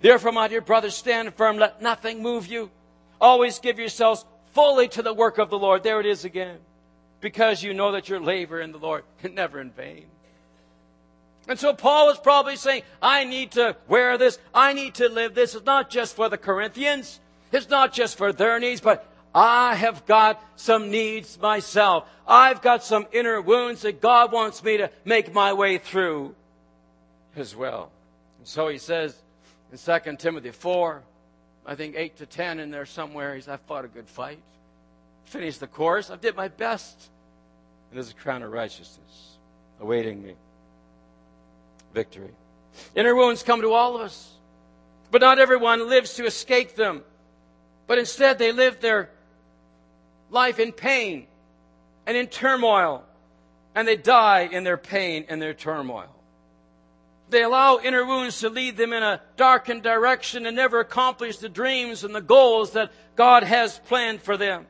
Therefore, 0.00 0.32
my 0.32 0.48
dear 0.48 0.62
brothers, 0.62 0.96
stand 0.96 1.34
firm. 1.34 1.58
Let 1.58 1.82
nothing 1.82 2.22
move 2.22 2.46
you. 2.46 2.70
Always 3.20 3.58
give 3.58 3.78
yourselves 3.78 4.24
fully 4.52 4.88
to 4.88 5.02
the 5.02 5.12
work 5.12 5.36
of 5.36 5.50
the 5.50 5.58
Lord. 5.58 5.82
There 5.82 6.00
it 6.00 6.06
is 6.06 6.24
again. 6.24 6.58
Because 7.20 7.62
you 7.62 7.74
know 7.74 7.92
that 7.92 8.08
your 8.08 8.20
labor 8.20 8.60
in 8.60 8.72
the 8.72 8.78
Lord 8.78 9.04
is 9.22 9.30
never 9.32 9.60
in 9.60 9.70
vain. 9.70 10.06
And 11.48 11.58
so 11.58 11.74
Paul 11.74 12.10
is 12.10 12.18
probably 12.18 12.56
saying, 12.56 12.82
I 13.00 13.24
need 13.24 13.52
to 13.52 13.76
wear 13.86 14.18
this. 14.18 14.38
I 14.54 14.72
need 14.72 14.94
to 14.94 15.08
live 15.08 15.34
this. 15.34 15.54
It's 15.54 15.66
not 15.66 15.90
just 15.90 16.16
for 16.16 16.28
the 16.28 16.38
Corinthians. 16.38 17.20
It's 17.52 17.68
not 17.68 17.92
just 17.92 18.16
for 18.16 18.32
their 18.32 18.58
needs, 18.58 18.80
but 18.80 19.06
I 19.36 19.74
have 19.74 20.06
got 20.06 20.42
some 20.56 20.90
needs 20.90 21.38
myself. 21.38 22.08
I've 22.26 22.62
got 22.62 22.82
some 22.82 23.06
inner 23.12 23.38
wounds 23.38 23.82
that 23.82 24.00
God 24.00 24.32
wants 24.32 24.64
me 24.64 24.78
to 24.78 24.90
make 25.04 25.34
my 25.34 25.52
way 25.52 25.76
through 25.76 26.34
as 27.36 27.54
well. 27.54 27.90
And 28.38 28.48
so 28.48 28.68
he 28.68 28.78
says 28.78 29.14
in 29.70 29.76
2 29.76 30.16
Timothy 30.16 30.52
4, 30.52 31.02
I 31.66 31.74
think 31.74 31.96
8 31.98 32.16
to 32.16 32.24
10 32.24 32.60
in 32.60 32.70
there 32.70 32.86
somewhere. 32.86 33.34
He's, 33.34 33.46
I 33.46 33.58
fought 33.58 33.84
a 33.84 33.88
good 33.88 34.08
fight. 34.08 34.38
Finished 35.26 35.60
the 35.60 35.66
course. 35.66 36.08
I 36.08 36.16
did 36.16 36.34
my 36.34 36.48
best. 36.48 36.96
And 37.90 37.98
there's 37.98 38.10
a 38.10 38.14
crown 38.14 38.42
of 38.42 38.50
righteousness 38.50 39.36
awaiting 39.82 40.22
me. 40.22 40.32
Victory. 41.92 42.32
Inner 42.94 43.14
wounds 43.14 43.42
come 43.42 43.60
to 43.60 43.74
all 43.74 43.96
of 43.96 44.00
us. 44.00 44.32
But 45.10 45.20
not 45.20 45.38
everyone 45.38 45.90
lives 45.90 46.14
to 46.14 46.24
escape 46.24 46.74
them. 46.74 47.02
But 47.86 47.98
instead, 47.98 48.38
they 48.38 48.50
live 48.50 48.80
their 48.80 49.10
life 50.30 50.58
in 50.58 50.72
pain 50.72 51.26
and 52.06 52.16
in 52.16 52.26
turmoil. 52.26 53.04
And 53.74 53.86
they 53.86 53.96
die 53.96 54.48
in 54.50 54.64
their 54.64 54.78
pain 54.78 55.26
and 55.28 55.40
their 55.40 55.52
turmoil. 55.52 56.08
They 57.28 57.42
allow 57.42 57.78
inner 57.78 58.06
wounds 58.06 58.40
to 58.40 58.48
lead 58.48 58.76
them 58.76 58.92
in 58.92 59.02
a 59.02 59.20
darkened 59.36 59.82
direction 59.82 60.46
and 60.46 60.56
never 60.56 60.80
accomplish 60.80 61.38
the 61.38 61.48
dreams 61.48 62.04
and 62.04 62.14
the 62.14 62.20
goals 62.20 62.72
that 62.72 62.92
God 63.16 63.42
has 63.42 63.78
planned 63.80 64.22
for 64.22 64.36
them. 64.36 64.66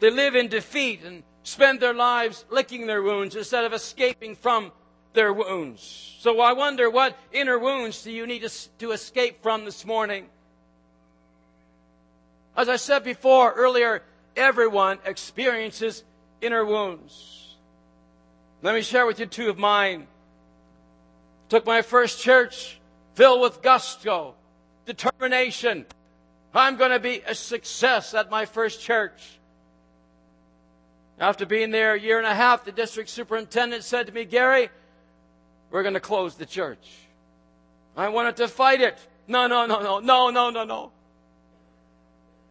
They 0.00 0.10
live 0.10 0.34
in 0.34 0.48
defeat 0.48 1.02
and 1.04 1.22
spend 1.42 1.80
their 1.80 1.94
lives 1.94 2.44
licking 2.50 2.86
their 2.86 3.02
wounds 3.02 3.36
instead 3.36 3.64
of 3.64 3.72
escaping 3.72 4.34
from 4.34 4.72
their 5.12 5.32
wounds. 5.32 6.16
So 6.20 6.40
I 6.40 6.52
wonder 6.52 6.90
what 6.90 7.16
inner 7.32 7.58
wounds 7.58 8.02
do 8.02 8.10
you 8.10 8.26
need 8.26 8.42
to, 8.42 8.68
to 8.78 8.92
escape 8.92 9.42
from 9.42 9.64
this 9.64 9.84
morning? 9.84 10.26
As 12.56 12.68
I 12.68 12.76
said 12.76 13.04
before 13.04 13.52
earlier, 13.52 14.02
everyone 14.36 14.98
experiences 15.04 16.04
inner 16.40 16.64
wounds. 16.64 17.56
Let 18.62 18.74
me 18.74 18.82
share 18.82 19.06
with 19.06 19.20
you 19.20 19.26
two 19.26 19.48
of 19.48 19.58
mine. 19.58 20.06
Took 21.48 21.66
my 21.66 21.82
first 21.82 22.20
church 22.20 22.78
filled 23.14 23.40
with 23.40 23.62
gusto, 23.62 24.34
determination. 24.86 25.86
I'm 26.54 26.76
going 26.76 26.90
to 26.90 27.00
be 27.00 27.22
a 27.26 27.34
success 27.34 28.14
at 28.14 28.30
my 28.30 28.44
first 28.44 28.80
church. 28.80 29.38
After 31.18 31.44
being 31.44 31.70
there 31.70 31.94
a 31.94 32.00
year 32.00 32.18
and 32.18 32.26
a 32.26 32.34
half, 32.34 32.64
the 32.64 32.72
district 32.72 33.10
superintendent 33.10 33.84
said 33.84 34.06
to 34.06 34.12
me, 34.12 34.24
Gary, 34.24 34.70
we're 35.70 35.82
going 35.82 35.94
to 35.94 36.00
close 36.00 36.34
the 36.34 36.46
church. 36.46 36.88
I 37.96 38.08
wanted 38.08 38.36
to 38.36 38.48
fight 38.48 38.80
it. 38.80 38.98
No, 39.28 39.46
no, 39.46 39.66
no, 39.66 39.80
no, 39.80 39.98
no, 40.00 40.30
no, 40.30 40.50
no, 40.50 40.64
no. 40.64 40.92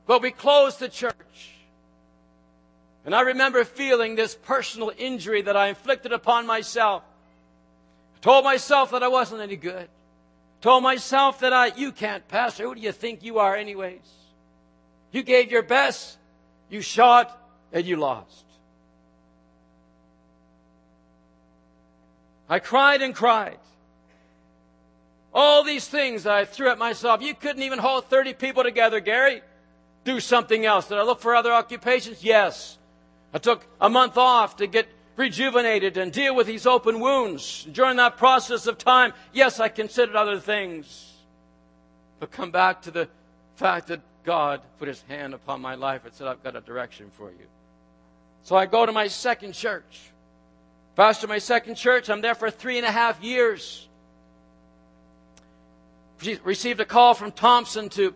But 0.10 0.24
we 0.24 0.32
closed 0.32 0.80
the 0.80 0.90
church. 0.90 1.52
And 3.06 3.14
I 3.14 3.22
remember 3.22 3.64
feeling 3.64 4.16
this 4.16 4.34
personal 4.34 4.92
injury 4.98 5.44
that 5.44 5.56
I 5.56 5.68
inflicted 5.68 6.12
upon 6.12 6.48
myself. 6.48 7.04
Told 8.20 8.44
myself 8.44 8.90
that 8.90 9.04
I 9.04 9.08
wasn't 9.08 9.42
any 9.42 9.56
good. 9.56 9.88
Told 10.62 10.82
myself 10.82 11.42
that 11.42 11.54
I, 11.54 11.68
you 11.76 11.92
can't, 11.92 12.28
Pastor. 12.28 12.64
Who 12.64 12.74
do 12.74 12.82
you 12.82 12.92
think 12.92 13.22
you 13.22 13.38
are, 13.38 13.56
anyways? 13.56 14.02
You 15.12 15.22
gave 15.22 15.52
your 15.52 15.62
best, 15.62 16.18
you 16.72 16.82
shot, 16.82 17.40
and 17.72 17.86
you 17.86 17.96
lost. 17.96 18.46
I 22.50 22.58
cried 22.58 23.04
and 23.04 23.14
cried. 23.14 23.60
All 25.36 25.64
these 25.64 25.88
things 25.88 26.26
I 26.26 26.46
threw 26.46 26.72
at 26.72 26.80
myself. 26.80 27.22
You 27.22 27.36
couldn't 27.36 27.62
even 27.62 27.78
hold 27.78 28.06
30 28.06 28.34
people 28.34 28.64
together, 28.64 29.02
Gary. 29.02 29.44
Do 30.04 30.20
something 30.20 30.66
else. 30.66 30.88
Did 30.88 30.98
I 30.98 31.04
look 31.04 31.20
for 31.20 31.36
other 31.36 31.52
occupations? 31.52 32.24
Yes. 32.24 32.78
I 33.34 33.38
took 33.38 33.66
a 33.80 33.90
month 33.90 34.18
off 34.18 34.58
to 34.58 34.68
get 34.68 34.88
rejuvenated 35.16 35.98
and 35.98 36.12
deal 36.12 36.36
with 36.36 36.48
these 36.48 36.66
open 36.66 37.00
wounds. 37.00 37.68
During 37.72 37.98
that 37.98 38.18
process 38.18 38.68
of 38.68 38.78
time, 38.78 39.14
yes, 39.34 39.60
I 39.60 39.68
considered 39.68 40.16
other 40.16 40.40
things. 40.40 41.14
But 42.20 42.32
come 42.32 42.52
back 42.52 42.82
to 42.84 42.92
the 42.92 43.08
fact 43.56 43.88
that 43.88 44.02
God 44.24 44.62
put 44.80 44.88
his 44.88 45.02
hand 45.04 45.34
upon 45.34 45.62
my 45.62 45.76
life 45.76 46.06
and 46.06 46.14
said, 46.14 46.28
I've 46.28 46.44
got 46.44 46.56
a 46.56 46.62
direction 46.62 47.12
for 47.12 47.30
you. 47.30 47.48
So 48.44 48.56
I 48.56 48.66
go 48.66 48.86
to 48.86 48.92
my 48.92 49.08
second 49.08 49.54
church. 49.54 50.12
Pastor 50.96 51.28
my 51.28 51.38
second 51.38 51.76
church. 51.76 52.10
I'm 52.10 52.22
there 52.22 52.36
for 52.36 52.50
three 52.50 52.78
and 52.78 52.86
a 52.86 52.92
half 52.92 53.22
years. 53.24 53.88
Received 56.44 56.80
a 56.80 56.86
call 56.86 57.14
from 57.14 57.32
Thompson 57.32 57.90
to 57.90 58.14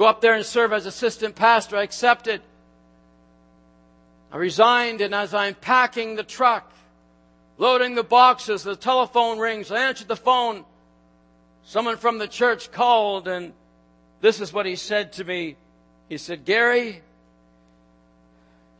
go 0.00 0.06
up 0.06 0.22
there 0.22 0.32
and 0.32 0.46
serve 0.46 0.72
as 0.72 0.86
assistant 0.86 1.34
pastor. 1.34 1.76
I 1.76 1.82
accepted. 1.82 2.40
I 4.32 4.38
resigned, 4.38 5.02
and 5.02 5.14
as 5.14 5.34
I'm 5.34 5.54
packing 5.54 6.16
the 6.16 6.22
truck, 6.22 6.72
loading 7.58 7.96
the 7.96 8.02
boxes, 8.02 8.62
the 8.62 8.76
telephone 8.76 9.38
rings. 9.38 9.70
I 9.70 9.88
answered 9.88 10.08
the 10.08 10.16
phone. 10.16 10.64
Someone 11.64 11.98
from 11.98 12.16
the 12.16 12.26
church 12.26 12.72
called, 12.72 13.28
and 13.28 13.52
this 14.22 14.40
is 14.40 14.54
what 14.54 14.64
he 14.64 14.74
said 14.74 15.12
to 15.14 15.24
me. 15.24 15.56
He 16.08 16.16
said, 16.16 16.46
Gary, 16.46 17.02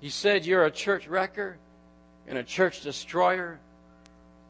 he 0.00 0.08
said, 0.08 0.46
You're 0.46 0.64
a 0.64 0.70
church 0.70 1.06
wrecker 1.06 1.58
and 2.28 2.38
a 2.38 2.42
church 2.42 2.80
destroyer. 2.80 3.60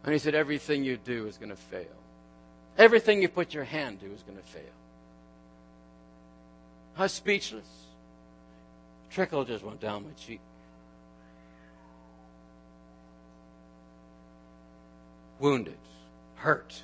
And 0.04 0.12
he 0.12 0.20
said, 0.20 0.36
Everything 0.36 0.84
you 0.84 0.98
do 0.98 1.26
is 1.26 1.36
going 1.36 1.50
to 1.50 1.56
fail. 1.56 1.98
Everything 2.78 3.22
you 3.22 3.28
put 3.28 3.54
your 3.54 3.64
hand 3.64 3.98
to 4.02 4.06
is 4.06 4.22
going 4.22 4.38
to 4.38 4.44
fail. 4.44 4.79
I 7.00 7.04
was 7.04 7.12
speechless. 7.12 7.66
Trickle 9.08 9.46
just 9.46 9.64
went 9.64 9.80
down 9.80 10.04
my 10.04 10.12
cheek. 10.12 10.40
wounded, 15.38 15.78
hurt. 16.34 16.82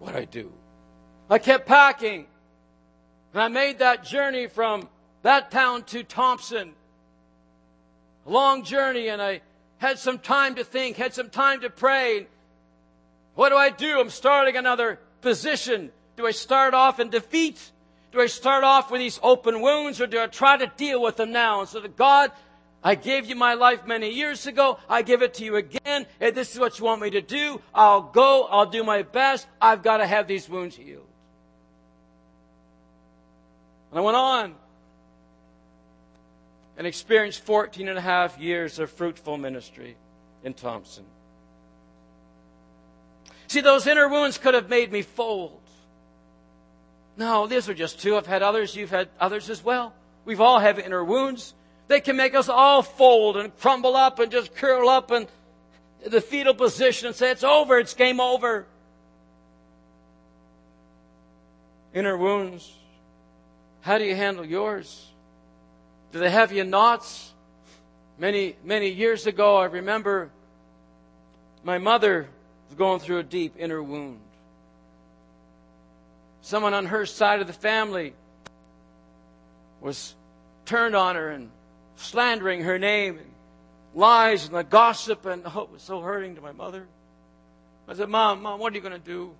What 0.00 0.16
I 0.16 0.24
do? 0.24 0.50
I 1.30 1.38
kept 1.38 1.68
packing. 1.68 2.26
And 3.32 3.42
I 3.42 3.46
made 3.46 3.78
that 3.78 4.02
journey 4.02 4.48
from 4.48 4.88
that 5.22 5.52
town 5.52 5.84
to 5.84 6.02
Thompson. 6.02 6.72
A 8.26 8.30
long 8.30 8.64
journey, 8.64 9.06
and 9.06 9.22
I 9.22 9.40
had 9.78 10.00
some 10.00 10.18
time 10.18 10.56
to 10.56 10.64
think, 10.64 10.96
had 10.96 11.14
some 11.14 11.30
time 11.30 11.60
to 11.60 11.70
pray. 11.70 12.26
What 13.36 13.50
do 13.50 13.56
I 13.56 13.70
do? 13.70 14.00
I'm 14.00 14.10
starting 14.10 14.56
another 14.56 14.98
position. 15.20 15.92
Do 16.16 16.26
I 16.26 16.32
start 16.32 16.74
off 16.74 16.98
in 16.98 17.10
defeat? 17.10 17.70
Do 18.14 18.20
I 18.20 18.26
start 18.26 18.62
off 18.62 18.92
with 18.92 19.00
these 19.00 19.18
open 19.24 19.60
wounds, 19.60 20.00
or 20.00 20.06
do 20.06 20.20
I 20.20 20.28
try 20.28 20.56
to 20.56 20.68
deal 20.76 21.02
with 21.02 21.16
them 21.16 21.32
now? 21.32 21.58
And 21.60 21.68
so 21.68 21.80
that 21.80 21.96
God, 21.96 22.30
I 22.80 22.94
gave 22.94 23.26
you 23.26 23.34
my 23.34 23.54
life 23.54 23.88
many 23.88 24.10
years 24.10 24.46
ago. 24.46 24.78
I 24.88 25.02
give 25.02 25.22
it 25.22 25.34
to 25.34 25.44
you 25.44 25.56
again. 25.56 26.06
If 26.20 26.36
this 26.36 26.54
is 26.54 26.60
what 26.60 26.78
you 26.78 26.84
want 26.84 27.02
me 27.02 27.10
to 27.10 27.20
do, 27.20 27.60
I'll 27.74 28.02
go. 28.02 28.44
I'll 28.44 28.70
do 28.70 28.84
my 28.84 29.02
best. 29.02 29.48
I've 29.60 29.82
got 29.82 29.96
to 29.96 30.06
have 30.06 30.28
these 30.28 30.48
wounds 30.48 30.76
healed. 30.76 31.08
And 33.90 33.98
I 33.98 34.02
went 34.02 34.16
on 34.16 34.54
and 36.78 36.86
experienced 36.86 37.40
14 37.40 37.88
and 37.88 37.98
a 37.98 38.00
half 38.00 38.38
years 38.38 38.78
of 38.78 38.92
fruitful 38.92 39.38
ministry 39.38 39.96
in 40.44 40.54
Thompson. 40.54 41.04
See, 43.48 43.60
those 43.60 43.88
inner 43.88 44.08
wounds 44.08 44.38
could 44.38 44.54
have 44.54 44.68
made 44.68 44.92
me 44.92 45.02
fold. 45.02 45.63
No, 47.16 47.46
these 47.46 47.68
are 47.68 47.74
just 47.74 48.00
two. 48.00 48.16
I've 48.16 48.26
had 48.26 48.42
others. 48.42 48.74
You've 48.74 48.90
had 48.90 49.08
others 49.20 49.48
as 49.50 49.62
well. 49.62 49.94
We've 50.24 50.40
all 50.40 50.58
have 50.58 50.78
inner 50.78 51.04
wounds. 51.04 51.54
They 51.86 52.00
can 52.00 52.16
make 52.16 52.34
us 52.34 52.48
all 52.48 52.82
fold 52.82 53.36
and 53.36 53.56
crumble 53.58 53.94
up 53.94 54.18
and 54.18 54.32
just 54.32 54.54
curl 54.54 54.88
up 54.88 55.12
in 55.12 55.28
the 56.06 56.20
fetal 56.20 56.54
position 56.54 57.06
and 57.06 57.16
say, 57.16 57.30
it's 57.30 57.44
over, 57.44 57.78
it's 57.78 57.94
game 57.94 58.20
over. 58.20 58.66
Inner 61.92 62.16
wounds. 62.16 62.72
How 63.82 63.98
do 63.98 64.04
you 64.04 64.16
handle 64.16 64.44
yours? 64.44 65.06
Do 66.12 66.18
they 66.18 66.30
have 66.30 66.52
you 66.52 66.64
knots? 66.64 67.32
Many, 68.18 68.56
many 68.64 68.88
years 68.90 69.26
ago, 69.26 69.56
I 69.56 69.64
remember 69.66 70.30
my 71.64 71.78
mother 71.78 72.28
was 72.68 72.78
going 72.78 73.00
through 73.00 73.18
a 73.18 73.22
deep 73.22 73.54
inner 73.58 73.82
wound. 73.82 74.20
Someone 76.44 76.74
on 76.74 76.84
her 76.84 77.06
side 77.06 77.40
of 77.40 77.46
the 77.46 77.54
family 77.54 78.12
was 79.80 80.14
turned 80.66 80.94
on 80.94 81.16
her 81.16 81.30
and 81.30 81.50
slandering 81.96 82.64
her 82.64 82.78
name 82.78 83.16
and 83.16 83.30
lies 83.94 84.44
and 84.44 84.54
the 84.54 84.62
gossip 84.62 85.24
and 85.24 85.42
oh, 85.46 85.62
it 85.62 85.70
was 85.70 85.80
so 85.80 86.02
hurting 86.02 86.34
to 86.34 86.42
my 86.42 86.52
mother. 86.52 86.86
I 87.88 87.94
said, 87.94 88.10
Mom, 88.10 88.42
Mom, 88.42 88.60
what 88.60 88.74
are 88.74 88.76
you 88.76 88.82
going 88.82 88.92
to 88.92 88.98
do? 88.98 89.32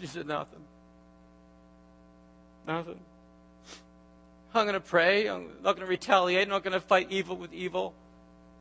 She 0.00 0.06
said, 0.06 0.26
Nothing. 0.26 0.64
Nothing. 2.66 2.98
I'm 4.54 4.64
going 4.64 4.72
to 4.72 4.80
pray. 4.80 5.28
I'm 5.28 5.48
not 5.62 5.76
going 5.76 5.86
to 5.86 5.86
retaliate. 5.86 6.44
I'm 6.44 6.48
not 6.48 6.64
going 6.64 6.72
to 6.72 6.80
fight 6.80 7.08
evil 7.10 7.36
with 7.36 7.52
evil. 7.52 7.92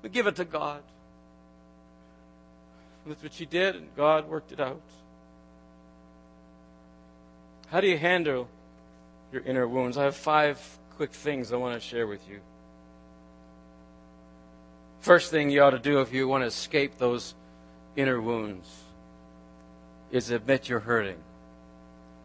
But 0.01 0.11
give 0.11 0.27
it 0.27 0.35
to 0.35 0.45
God. 0.45 0.83
And 3.05 3.13
that's 3.13 3.23
what 3.23 3.31
she 3.31 3.45
did, 3.45 3.77
and 3.77 3.87
God 3.95 4.27
worked 4.27 4.51
it 4.51 4.59
out. 4.59 4.81
How 7.75 7.81
do 7.81 7.87
you 7.87 7.97
handle 7.97 8.47
your 9.33 9.41
inner 9.41 9.67
wounds? 9.67 9.97
I 9.97 10.05
have 10.05 10.15
five 10.15 10.57
quick 10.95 11.11
things 11.11 11.51
I 11.51 11.57
want 11.57 11.73
to 11.73 11.85
share 11.85 12.07
with 12.07 12.25
you. 12.29 12.39
First 15.01 15.29
thing 15.29 15.49
you 15.49 15.61
ought 15.61 15.71
to 15.71 15.79
do 15.79 15.99
if 15.99 16.13
you 16.13 16.25
want 16.25 16.43
to 16.43 16.45
escape 16.45 16.97
those 16.97 17.35
inner 17.97 18.21
wounds 18.21 18.65
is 20.09 20.29
admit 20.29 20.69
you're 20.69 20.79
hurting. 20.79 21.17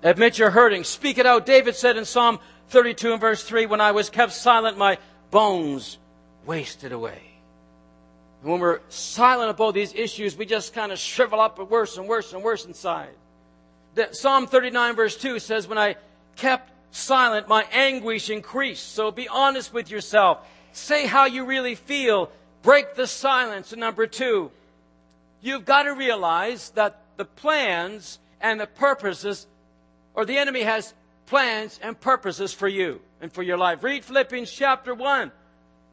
Admit 0.04 0.38
you're 0.38 0.50
hurting. 0.50 0.84
Speak 0.84 1.18
it 1.18 1.26
out. 1.26 1.46
David 1.46 1.74
said 1.74 1.96
in 1.96 2.04
Psalm 2.04 2.38
32 2.68 3.10
and 3.10 3.20
verse 3.20 3.42
3, 3.42 3.66
when 3.66 3.80
I 3.80 3.90
was 3.90 4.08
kept 4.08 4.32
silent, 4.32 4.78
my 4.78 4.98
bones 5.32 5.98
wasted 6.46 6.92
away. 6.92 7.22
And 8.42 8.52
when 8.52 8.60
we're 8.60 8.78
silent 8.88 9.50
about 9.50 9.74
these 9.74 9.92
issues, 9.94 10.36
we 10.36 10.46
just 10.46 10.74
kind 10.74 10.92
of 10.92 10.98
shrivel 11.00 11.40
up 11.40 11.58
and 11.58 11.68
worse 11.68 11.96
and 11.96 12.06
worse 12.06 12.32
and 12.34 12.44
worse 12.44 12.66
inside. 12.66 13.16
That 13.94 14.16
Psalm 14.16 14.46
39 14.46 14.96
verse 14.96 15.16
2 15.16 15.38
says, 15.38 15.66
when 15.66 15.78
I 15.78 15.96
kept 16.36 16.72
silent, 16.90 17.48
my 17.48 17.64
anguish 17.72 18.30
increased. 18.30 18.94
So 18.94 19.10
be 19.10 19.28
honest 19.28 19.72
with 19.72 19.90
yourself. 19.90 20.46
Say 20.72 21.06
how 21.06 21.26
you 21.26 21.44
really 21.44 21.74
feel. 21.74 22.30
Break 22.62 22.94
the 22.94 23.06
silence. 23.06 23.72
And 23.72 23.80
number 23.80 24.06
two, 24.06 24.50
you've 25.40 25.64
got 25.64 25.84
to 25.84 25.94
realize 25.94 26.70
that 26.70 27.00
the 27.16 27.24
plans 27.24 28.18
and 28.40 28.60
the 28.60 28.66
purposes, 28.66 29.46
or 30.14 30.24
the 30.24 30.38
enemy 30.38 30.62
has 30.62 30.94
plans 31.26 31.78
and 31.82 31.98
purposes 32.00 32.52
for 32.52 32.68
you 32.68 33.00
and 33.20 33.32
for 33.32 33.42
your 33.42 33.58
life. 33.58 33.82
Read 33.82 34.04
Philippians 34.04 34.50
chapter 34.50 34.94
1. 34.94 35.30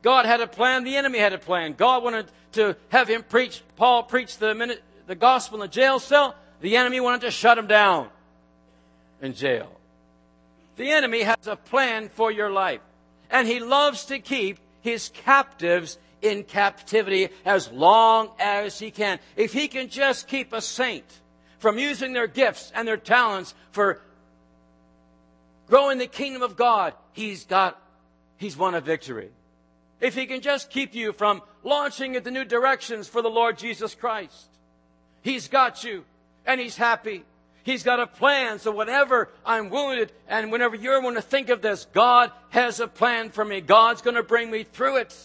God 0.01 0.25
had 0.25 0.41
a 0.41 0.47
plan, 0.47 0.83
the 0.83 0.95
enemy 0.95 1.19
had 1.19 1.33
a 1.33 1.37
plan. 1.37 1.73
God 1.73 2.03
wanted 2.03 2.27
to 2.53 2.75
have 2.89 3.07
him 3.07 3.23
preach, 3.23 3.61
Paul 3.75 4.03
preach 4.03 4.37
the, 4.37 4.55
minute, 4.55 4.81
the 5.05 5.15
gospel 5.15 5.57
in 5.57 5.61
the 5.61 5.67
jail 5.67 5.99
cell. 5.99 6.35
The 6.61 6.75
enemy 6.75 6.99
wanted 6.99 7.21
to 7.21 7.31
shut 7.31 7.57
him 7.57 7.67
down 7.67 8.09
in 9.21 9.33
jail. 9.33 9.71
The 10.75 10.91
enemy 10.91 11.23
has 11.23 11.47
a 11.47 11.55
plan 11.55 12.09
for 12.09 12.31
your 12.31 12.51
life. 12.51 12.81
And 13.29 13.47
he 13.47 13.59
loves 13.59 14.05
to 14.05 14.19
keep 14.19 14.59
his 14.81 15.09
captives 15.09 15.97
in 16.21 16.43
captivity 16.43 17.29
as 17.45 17.69
long 17.71 18.29
as 18.39 18.79
he 18.79 18.91
can. 18.91 19.19
If 19.35 19.53
he 19.53 19.67
can 19.67 19.89
just 19.89 20.27
keep 20.27 20.53
a 20.53 20.61
saint 20.61 21.05
from 21.59 21.77
using 21.77 22.13
their 22.13 22.27
gifts 22.27 22.71
and 22.73 22.87
their 22.87 22.97
talents 22.97 23.53
for 23.71 24.01
growing 25.67 25.97
the 25.97 26.07
kingdom 26.07 26.41
of 26.41 26.55
God, 26.55 26.93
he's 27.13 27.45
got, 27.45 27.79
he's 28.37 28.55
won 28.55 28.75
a 28.75 28.81
victory. 28.81 29.29
If 29.99 30.15
he 30.15 30.25
can 30.25 30.41
just 30.41 30.69
keep 30.69 30.95
you 30.95 31.11
from 31.11 31.41
launching 31.63 32.15
into 32.15 32.31
new 32.31 32.45
directions 32.45 33.07
for 33.07 33.21
the 33.21 33.29
Lord 33.29 33.57
Jesus 33.57 33.95
Christ, 33.95 34.47
he's 35.21 35.47
got 35.47 35.83
you 35.83 36.05
and 36.47 36.59
he's 36.59 36.77
happy. 36.77 37.23
He's 37.63 37.83
got 37.83 37.99
a 37.99 38.07
plan. 38.07 38.59
So 38.59 38.71
whenever 38.71 39.29
I'm 39.45 39.69
wounded 39.69 40.13
and 40.27 40.51
whenever 40.51 40.75
you're 40.75 41.01
going 41.01 41.15
to 41.15 41.21
think 41.21 41.49
of 41.49 41.61
this, 41.61 41.85
God 41.93 42.31
has 42.49 42.79
a 42.79 42.87
plan 42.87 43.29
for 43.29 43.43
me. 43.43 43.59
God's 43.59 44.01
going 44.01 44.15
to 44.15 44.23
bring 44.23 44.49
me 44.49 44.63
through 44.63 44.97
it. 44.97 45.15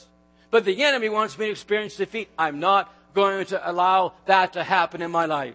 But 0.50 0.64
the 0.64 0.82
enemy 0.82 1.08
wants 1.08 1.38
me 1.38 1.46
to 1.46 1.52
experience 1.52 1.96
defeat. 1.96 2.28
I'm 2.36 2.58
not 2.58 2.92
going 3.14 3.46
to 3.46 3.70
allow 3.70 4.14
that 4.26 4.54
to 4.54 4.64
happen 4.64 5.00
in 5.00 5.10
my 5.12 5.26
life. 5.26 5.54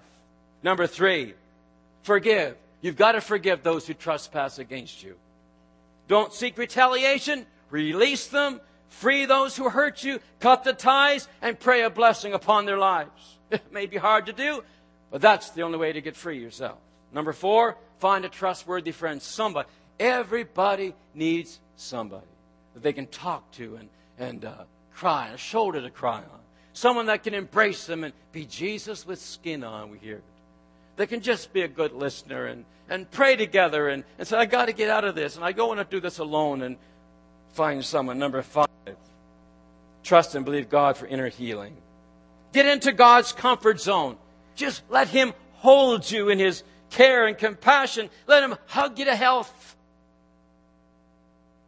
Number 0.64 0.88
three, 0.88 1.34
forgive. 2.04 2.56
You've 2.82 2.96
got 2.96 3.12
to 3.12 3.22
forgive 3.22 3.64
those 3.64 3.86
who 3.86 3.94
trespass 3.94 4.58
against 4.58 5.04
you. 5.04 5.16
Don't 6.08 6.34
seek 6.34 6.58
retaliation. 6.58 7.46
Release 7.70 8.28
them. 8.28 8.62
Free 8.88 9.26
those 9.26 9.58
who 9.58 9.70
hurt 9.70 10.04
you. 10.04 10.20
Cut 10.40 10.64
the 10.64 10.74
ties 10.74 11.28
and 11.42 11.60
pray 11.60 11.82
a 11.84 11.90
blessing 11.90 12.34
upon 12.34 12.66
their 12.66 12.78
lives. 12.78 13.12
It 13.52 13.72
may 13.72 13.86
be 13.86 13.96
hard 13.96 14.26
to 14.26 14.34
do, 14.34 14.62
but 15.12 15.22
that's 15.22 15.52
the 15.52 15.62
only 15.62 15.78
way 15.78 15.94
to 15.94 16.02
get 16.02 16.16
free 16.16 16.40
yourself. 16.40 16.78
Number 17.14 17.34
four, 17.34 17.78
find 18.00 18.26
a 18.26 18.30
trustworthy 18.30 18.92
friend. 18.92 19.22
Somebody. 19.22 19.70
Everybody 20.00 20.94
needs 21.14 21.60
somebody 21.76 22.28
that 22.74 22.84
they 22.84 22.94
can 22.94 23.08
talk 23.08 23.52
to 23.54 23.78
and, 23.78 23.90
and 24.20 24.46
uh, 24.46 24.54
cry, 24.94 25.30
a 25.30 25.38
shoulder 25.38 25.82
to 25.82 25.90
cry 25.90 26.18
on. 26.18 26.40
Someone 26.74 27.08
that 27.08 27.24
can 27.24 27.34
embrace 27.34 27.86
them 27.86 28.04
and 28.04 28.14
be 28.32 28.46
Jesus 28.46 29.08
with 29.08 29.20
skin 29.20 29.64
on, 29.64 29.90
we 29.90 29.98
hear 29.98 30.18
it. 30.18 30.24
They 30.96 31.08
can 31.08 31.22
just 31.22 31.54
be 31.54 31.62
a 31.62 31.68
good 31.68 31.94
listener 31.94 32.46
and, 32.46 32.66
and 32.90 33.10
pray 33.10 33.36
together 33.36 33.88
and, 33.88 34.04
and 34.20 34.28
say, 34.28 34.38
I 34.38 34.46
got 34.46 34.66
to 34.66 34.74
get 34.74 34.90
out 34.90 35.04
of 35.04 35.16
this. 35.16 35.36
And 35.36 35.46
I 35.46 35.54
go 35.54 35.72
and 35.72 35.80
I 35.80 35.84
do 35.84 36.00
this 36.00 36.20
alone 36.20 36.62
and 36.62 36.78
find 37.54 37.84
someone. 37.84 38.20
Number 38.20 38.42
five, 38.44 38.68
trust 40.04 40.36
and 40.36 40.46
believe 40.46 40.70
God 40.70 40.98
for 40.98 41.08
inner 41.08 41.30
healing. 41.30 41.76
Get 42.54 42.66
into 42.66 42.92
God's 42.92 43.32
comfort 43.32 43.80
zone. 43.80 44.18
Just 44.58 44.82
let 44.90 45.08
Him 45.08 45.34
hold 45.54 46.10
you 46.10 46.28
in 46.28 46.40
His 46.40 46.64
care 46.90 47.28
and 47.28 47.38
compassion. 47.38 48.10
Let 48.26 48.44
Him 48.44 48.56
hug 48.66 49.00
you 49.00 49.06
to 49.06 49.16
health. 49.16 49.76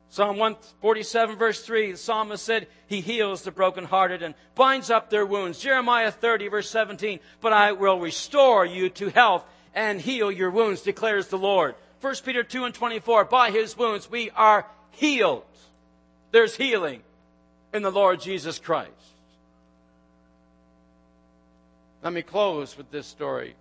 Psalm 0.10 0.38
147 0.38 1.38
verse 1.38 1.62
3, 1.62 1.92
the 1.92 1.98
psalmist 1.98 2.44
said, 2.44 2.68
He 2.88 3.00
heals 3.00 3.44
the 3.44 3.52
brokenhearted 3.52 4.24
and 4.24 4.34
binds 4.56 4.90
up 4.90 5.10
their 5.10 5.26
wounds. 5.26 5.60
Jeremiah 5.60 6.12
30 6.12 6.48
verse 6.48 6.70
17, 6.70 7.20
But 7.42 7.54
I 7.54 7.74
will 7.74 8.00
restore 8.00 8.66
you 8.66 8.90
to 8.90 9.10
health 9.10 9.46
and 9.76 10.02
heal 10.02 10.32
your 10.32 10.50
wounds, 10.50 10.82
declares 10.82 11.28
the 11.28 11.38
Lord. 11.38 11.76
1 12.02 12.16
Peter 12.26 12.44
2 12.44 12.66
and 12.66 12.74
24, 12.74 13.26
By 13.26 13.52
His 13.52 13.78
wounds 13.78 14.10
we 14.10 14.32
are 14.32 14.66
healed. 14.92 15.44
There's 16.32 16.56
healing 16.56 17.04
in 17.72 17.84
the 17.84 17.92
Lord 17.92 18.20
Jesus 18.20 18.58
Christ. 18.58 18.90
Let 22.02 22.14
me 22.14 22.22
close 22.22 22.78
with 22.78 22.92
this 22.92 23.08
story. 23.08 23.56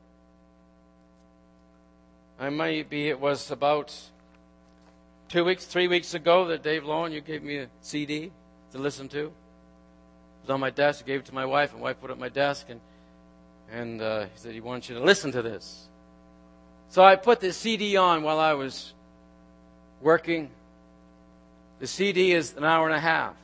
I 2.39 2.51
might 2.51 2.89
be, 2.89 3.09
it 3.09 3.19
was 3.19 3.51
about 3.51 3.93
two 5.29 5.45
weeks, 5.45 5.65
three 5.65 5.89
weeks 5.89 6.15
ago 6.15 6.47
that 6.47 6.63
Dave 6.63 6.85
Lowen, 6.85 7.13
you 7.13 7.21
gave 7.21 7.43
me 7.43 7.59
a 7.59 7.69
CD 7.81 8.31
to 8.73 8.79
listen 8.79 9.09
to. 9.09 9.27
It 9.27 9.33
was 10.43 10.51
on 10.51 10.61
my 10.61 10.71
desk. 10.71 11.03
I 11.05 11.07
gave 11.07 11.21
it 11.21 11.27
to 11.27 11.35
my 11.35 11.47
wife, 11.47 11.73
and 11.73 11.83
wife 11.83 12.01
put 12.01 12.11
it 12.11 12.13
on 12.13 12.21
my 12.21 12.29
desk, 12.29 12.67
and 12.69 12.81
and 13.71 14.01
uh, 14.01 14.21
he 14.23 14.31
said 14.37 14.55
he 14.55 14.61
wants 14.61 14.89
you 14.89 14.95
to 14.95 15.03
listen 15.03 15.33
to 15.33 15.43
this. 15.43 15.89
So 16.89 17.05
I 17.05 17.17
put 17.17 17.41
the 17.41 17.53
CD 17.53 17.97
on 17.97 18.23
while 18.23 18.39
I 18.39 18.55
was 18.55 18.95
working. 20.01 20.51
The 21.81 21.87
CD 21.87 22.33
is 22.33 22.57
an 22.57 22.65
hour 22.65 22.87
and 22.87 22.97
a 22.97 23.01
half. 23.01 23.35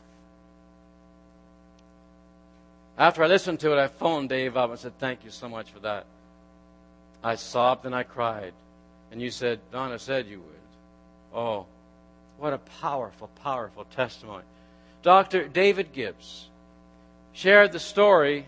After 2.96 3.24
I 3.24 3.26
listened 3.26 3.60
to 3.60 3.72
it, 3.72 3.78
I 3.78 3.88
phoned 3.88 4.28
Dave 4.28 4.56
up 4.56 4.70
and 4.70 4.78
said, 4.78 4.98
Thank 4.98 5.24
you 5.24 5.30
so 5.30 5.48
much 5.48 5.70
for 5.70 5.80
that. 5.80 6.06
I 7.22 7.34
sobbed 7.34 7.86
and 7.86 7.94
I 7.94 8.02
cried. 8.02 8.52
And 9.10 9.20
you 9.20 9.30
said, 9.30 9.60
Donna 9.72 9.98
said 9.98 10.26
you 10.26 10.40
would. 10.40 11.38
Oh, 11.38 11.66
what 12.38 12.52
a 12.52 12.58
powerful, 12.58 13.28
powerful 13.42 13.84
testimony. 13.84 14.44
Dr. 15.02 15.48
David 15.48 15.92
Gibbs 15.92 16.48
shared 17.32 17.72
the 17.72 17.80
story, 17.80 18.46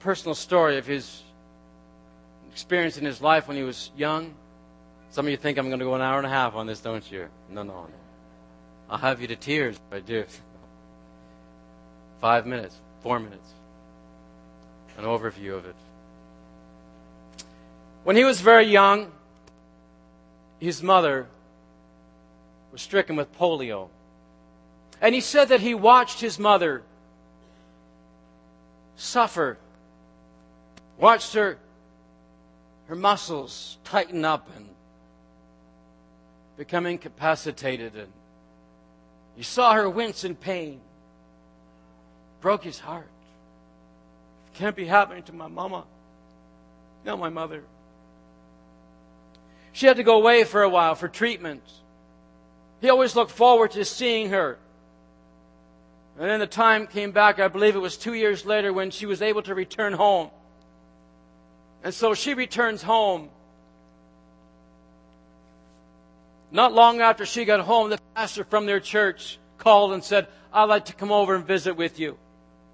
personal 0.00 0.34
story 0.34 0.78
of 0.78 0.86
his 0.86 1.22
experience 2.50 2.96
in 2.98 3.04
his 3.04 3.20
life 3.20 3.48
when 3.48 3.56
he 3.56 3.62
was 3.62 3.90
young. 3.96 4.34
Some 5.10 5.26
of 5.26 5.30
you 5.30 5.36
think 5.36 5.58
I'm 5.58 5.68
going 5.68 5.78
to 5.78 5.84
go 5.84 5.94
an 5.94 6.00
hour 6.00 6.18
and 6.18 6.26
a 6.26 6.30
half 6.30 6.54
on 6.54 6.66
this, 6.66 6.80
don't 6.80 7.10
you? 7.10 7.28
No, 7.50 7.62
no, 7.62 7.72
no. 7.72 7.88
I'll 8.88 8.98
have 8.98 9.20
you 9.20 9.26
to 9.28 9.36
tears 9.36 9.76
if 9.76 9.96
I 9.96 10.00
do. 10.00 10.24
Five 12.20 12.46
minutes, 12.46 12.80
four 13.02 13.18
minutes. 13.18 13.50
An 14.96 15.04
overview 15.04 15.56
of 15.56 15.66
it. 15.66 15.74
When 18.04 18.16
he 18.16 18.24
was 18.24 18.40
very 18.40 18.66
young, 18.66 19.10
his 20.58 20.82
mother 20.82 21.26
was 22.70 22.82
stricken 22.82 23.16
with 23.16 23.36
polio. 23.36 23.88
And 25.00 25.14
he 25.14 25.20
said 25.20 25.48
that 25.48 25.60
he 25.60 25.74
watched 25.74 26.20
his 26.20 26.38
mother 26.38 26.82
suffer, 28.96 29.58
watched 30.96 31.34
her, 31.34 31.58
her 32.86 32.94
muscles 32.94 33.78
tighten 33.84 34.24
up 34.24 34.48
and 34.56 34.68
become 36.56 36.86
incapacitated. 36.86 37.96
And 37.96 38.12
he 39.36 39.42
saw 39.42 39.72
her 39.72 39.88
wince 39.88 40.22
in 40.22 40.36
pain. 40.36 40.80
Broke 42.42 42.64
his 42.64 42.78
heart. 42.78 43.08
It 44.52 44.58
can't 44.58 44.76
be 44.76 44.84
happening 44.84 45.22
to 45.24 45.32
my 45.32 45.46
mama. 45.46 45.84
Not 47.06 47.18
my 47.18 47.30
mother. 47.30 47.62
She 49.72 49.86
had 49.86 49.96
to 49.96 50.02
go 50.02 50.18
away 50.18 50.44
for 50.44 50.62
a 50.62 50.68
while 50.68 50.94
for 50.94 51.08
treatment. 51.08 51.62
He 52.80 52.90
always 52.90 53.16
looked 53.16 53.30
forward 53.30 53.70
to 53.70 53.84
seeing 53.84 54.30
her. 54.30 54.58
And 56.18 56.28
then 56.28 56.40
the 56.40 56.46
time 56.46 56.86
came 56.86 57.12
back, 57.12 57.38
I 57.38 57.48
believe 57.48 57.74
it 57.74 57.78
was 57.78 57.96
two 57.96 58.12
years 58.12 58.44
later, 58.44 58.72
when 58.72 58.90
she 58.90 59.06
was 59.06 59.22
able 59.22 59.42
to 59.42 59.54
return 59.54 59.94
home. 59.94 60.30
And 61.82 61.94
so 61.94 62.12
she 62.12 62.34
returns 62.34 62.82
home. 62.82 63.30
Not 66.50 66.74
long 66.74 67.00
after 67.00 67.24
she 67.24 67.44
got 67.44 67.60
home, 67.60 67.88
the 67.88 67.98
pastor 68.14 68.44
from 68.44 68.66
their 68.66 68.80
church 68.80 69.38
called 69.56 69.92
and 69.92 70.04
said, 70.04 70.26
I'd 70.52 70.64
like 70.64 70.86
to 70.86 70.92
come 70.92 71.10
over 71.10 71.34
and 71.34 71.46
visit 71.46 71.76
with 71.76 71.98
you. 71.98 72.18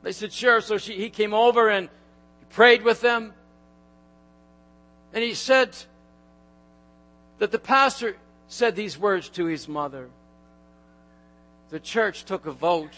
They 0.02 0.12
said, 0.12 0.32
sure. 0.32 0.60
So 0.60 0.78
she, 0.78 0.94
he 0.94 1.10
came 1.10 1.34
over 1.34 1.68
and 1.68 1.88
he 1.88 2.46
prayed 2.50 2.82
with 2.82 3.00
them. 3.00 3.32
And 5.12 5.24
he 5.24 5.34
said 5.34 5.76
that 7.38 7.50
the 7.50 7.58
pastor 7.58 8.16
said 8.48 8.76
these 8.76 8.98
words 8.98 9.28
to 9.30 9.46
his 9.46 9.68
mother. 9.68 10.08
The 11.70 11.80
church 11.80 12.24
took 12.24 12.46
a 12.46 12.52
vote, 12.52 12.96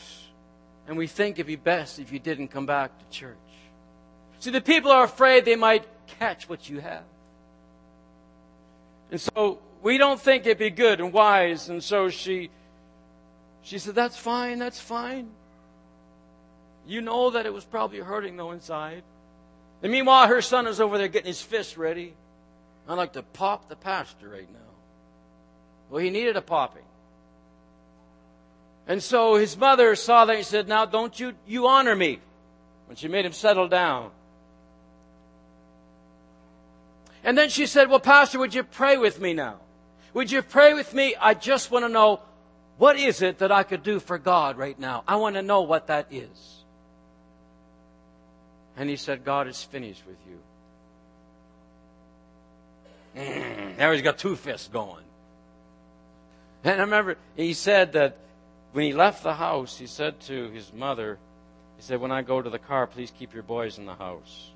and 0.87 0.97
we 0.97 1.07
think 1.07 1.37
it'd 1.37 1.47
be 1.47 1.57
best 1.57 1.99
if 1.99 2.13
you 2.13 2.19
didn't 2.19 2.49
come 2.49 2.67
back 2.67 2.97
to 2.99 3.05
church. 3.17 3.37
See, 4.39 4.51
the 4.51 4.61
people 4.61 4.91
are 4.93 5.05
afraid 5.05 5.45
they 5.45 5.57
might 5.57 5.87
catch 6.07 6.49
what 6.49 6.69
you 6.69 6.81
have. 6.81 7.03
And 9.11 9.21
so 9.21 9.59
we 9.83 9.99
don't 9.99 10.21
think 10.21 10.47
it'd 10.47 10.59
be 10.59 10.71
good 10.71 11.01
and 11.01 11.13
wise, 11.13 11.69
and 11.69 11.83
so 11.83 12.09
she 12.09 12.51
she 13.63 13.79
said, 13.79 13.95
That's 13.95 14.17
fine, 14.17 14.59
that's 14.59 14.81
fine. 14.81 15.31
You 16.91 17.01
know 17.01 17.31
that 17.31 17.47
it 17.47 17.55
was 17.55 17.65
probably 17.65 18.01
hurting 18.01 18.37
though 18.37 18.51
inside. 18.51 19.05
And 19.81 19.93
meanwhile, 19.93 20.27
her 20.27 20.43
son 20.43 20.67
is 20.67 20.81
over 20.81 20.99
there 20.99 21.07
getting 21.07 21.29
his 21.29 21.41
fist 21.41 21.77
ready. 21.77 22.15
I'd 22.89 22.95
like 22.95 23.13
to 23.13 23.23
pop 23.23 23.69
the 23.69 23.77
pastor 23.77 24.29
right 24.29 24.53
now. 24.53 24.59
Well, 25.89 26.03
he 26.03 26.11
needed 26.11 26.37
a 26.37 26.43
popping. 26.43 26.83
And 28.89 29.01
so 29.01 29.37
his 29.37 29.57
mother 29.57 29.95
saw 29.95 30.25
that 30.25 30.35
and 30.35 30.45
said, 30.45 30.67
Now 30.67 30.85
don't 30.85 31.19
you, 31.19 31.35
you 31.47 31.69
honor 31.69 31.95
me. 31.95 32.19
When 32.87 32.97
she 32.97 33.07
made 33.07 33.25
him 33.25 33.33
settle 33.33 33.69
down. 33.69 34.11
And 37.23 37.39
then 37.39 37.51
she 37.51 37.67
said, 37.67 37.89
Well, 37.89 38.01
Pastor, 38.01 38.41
would 38.41 38.53
you 38.53 38.65
pray 38.65 38.97
with 38.97 39.21
me 39.21 39.33
now? 39.33 39.61
Would 40.13 40.33
you 40.33 40.43
pray 40.43 40.75
with 40.75 40.93
me? 40.93 41.15
I 41.21 41.35
just 41.35 41.71
want 41.71 41.85
to 41.85 41.89
know 41.89 42.21
what 42.79 42.99
is 42.99 43.23
it 43.23 43.39
that 43.39 43.53
I 43.53 43.63
could 43.63 43.85
do 43.85 44.01
for 44.01 44.19
God 44.19 44.59
right 44.59 44.77
now? 44.77 45.05
I 45.07 45.17
want 45.17 45.37
to 45.37 45.43
know 45.43 45.61
what 45.61 45.87
that 45.87 46.09
is. 46.11 46.60
And 48.81 48.89
he 48.89 48.97
said, 48.97 49.27
God 49.27 49.47
is 49.47 49.63
finished 49.63 50.03
with 50.07 50.17
you. 50.27 50.41
Mm, 53.21 53.77
now 53.77 53.93
he's 53.93 54.01
got 54.01 54.17
two 54.17 54.37
fists 54.37 54.69
going. 54.69 55.05
And 56.65 56.81
I 56.81 56.85
remember 56.85 57.19
he 57.37 57.53
said 57.53 57.93
that 57.93 58.17
when 58.73 58.87
he 58.87 58.95
left 58.95 59.23
the 59.23 59.35
house, 59.35 59.77
he 59.77 59.87
said 59.87 60.19
to 60.21 60.49
his 60.49 60.73
mother, 60.73 61.19
he 61.77 61.83
said, 61.83 62.01
When 62.01 62.11
I 62.11 62.23
go 62.23 62.41
to 62.41 62.49
the 62.49 62.59
car, 62.59 62.87
please 62.87 63.13
keep 63.19 63.35
your 63.35 63.43
boys 63.43 63.77
in 63.77 63.85
the 63.85 63.95
house. 63.95 64.49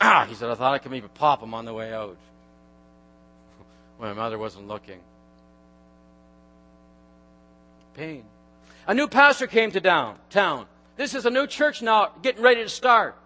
Ah, 0.00 0.24
he 0.28 0.36
said, 0.36 0.48
I 0.48 0.54
thought 0.54 0.72
I 0.72 0.78
could 0.78 0.92
maybe 0.92 1.08
pop 1.12 1.40
them 1.40 1.54
on 1.54 1.64
the 1.64 1.74
way 1.74 1.92
out. 1.92 2.16
when 3.98 4.10
my 4.10 4.14
mother 4.14 4.38
wasn't 4.38 4.68
looking. 4.68 5.00
Pain. 7.94 8.22
A 8.86 8.94
new 8.94 9.08
pastor 9.08 9.48
came 9.48 9.72
to 9.72 9.80
down, 9.80 10.18
town. 10.30 10.66
This 11.02 11.16
is 11.16 11.26
a 11.26 11.30
new 11.30 11.48
church 11.48 11.82
now 11.82 12.12
getting 12.22 12.44
ready 12.44 12.62
to 12.62 12.68
start. 12.68 13.16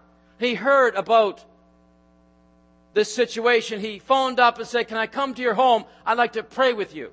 He 0.40 0.54
heard 0.54 0.94
about 0.94 1.44
this 2.94 3.14
situation. 3.14 3.80
He 3.80 3.98
phoned 3.98 4.40
up 4.40 4.56
and 4.56 4.66
said, 4.66 4.88
Can 4.88 4.96
I 4.96 5.06
come 5.06 5.34
to 5.34 5.42
your 5.42 5.52
home? 5.52 5.84
I'd 6.06 6.16
like 6.16 6.32
to 6.32 6.42
pray 6.42 6.72
with 6.72 6.94
you. 6.94 7.12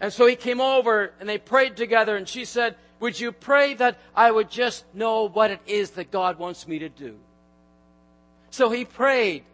And 0.00 0.12
so 0.12 0.26
he 0.26 0.34
came 0.34 0.60
over 0.60 1.12
and 1.20 1.28
they 1.28 1.38
prayed 1.38 1.76
together 1.76 2.16
and 2.16 2.28
she 2.28 2.44
said, 2.44 2.74
would 2.98 3.20
you 3.20 3.30
pray 3.30 3.74
that 3.74 4.00
I 4.16 4.32
would 4.32 4.50
just 4.50 4.84
know 4.92 5.28
what 5.28 5.52
it 5.52 5.60
is 5.64 5.90
that 5.92 6.10
God 6.10 6.40
wants 6.40 6.66
me 6.66 6.80
to 6.80 6.88
do? 6.88 7.16
So 8.50 8.68
he 8.68 8.84
prayed 8.84 9.44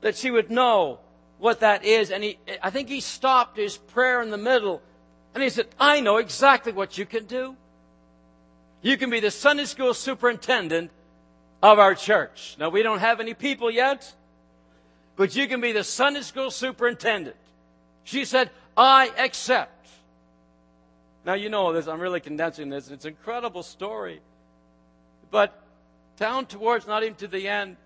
that 0.00 0.16
she 0.16 0.30
would 0.30 0.50
know 0.50 0.98
what 1.38 1.60
that 1.60 1.84
is. 1.84 2.10
And 2.10 2.24
he, 2.24 2.38
I 2.62 2.70
think 2.70 2.88
he 2.88 3.00
stopped 3.00 3.58
his 3.58 3.76
prayer 3.76 4.22
in 4.22 4.30
the 4.30 4.38
middle 4.38 4.80
and 5.34 5.42
he 5.42 5.50
said, 5.50 5.68
I 5.78 6.00
know 6.00 6.16
exactly 6.16 6.72
what 6.72 6.96
you 6.96 7.04
can 7.04 7.26
do. 7.26 7.56
You 8.82 8.96
can 8.96 9.10
be 9.10 9.20
the 9.20 9.30
Sunday 9.30 9.66
school 9.66 9.92
superintendent 9.94 10.90
of 11.62 11.78
our 11.78 11.94
church. 11.94 12.56
Now 12.58 12.70
we 12.70 12.82
don't 12.82 13.00
have 13.00 13.20
any 13.20 13.34
people 13.34 13.70
yet, 13.70 14.12
but 15.16 15.36
you 15.36 15.46
can 15.46 15.60
be 15.60 15.72
the 15.72 15.84
Sunday 15.84 16.22
school 16.22 16.50
superintendent. 16.50 17.36
She 18.04 18.24
said, 18.24 18.50
I 18.76 19.10
accept. 19.18 19.88
Now, 21.26 21.34
you 21.34 21.50
know 21.50 21.72
this, 21.74 21.86
I'm 21.86 22.00
really 22.00 22.20
condensing 22.20 22.70
this. 22.70 22.90
It's 22.90 23.04
an 23.04 23.10
incredible 23.10 23.62
story. 23.62 24.20
But 25.30 25.52
down 26.16 26.46
towards, 26.46 26.86
not 26.86 27.02
even 27.02 27.14
to 27.16 27.28
the 27.28 27.46
end, 27.46 27.76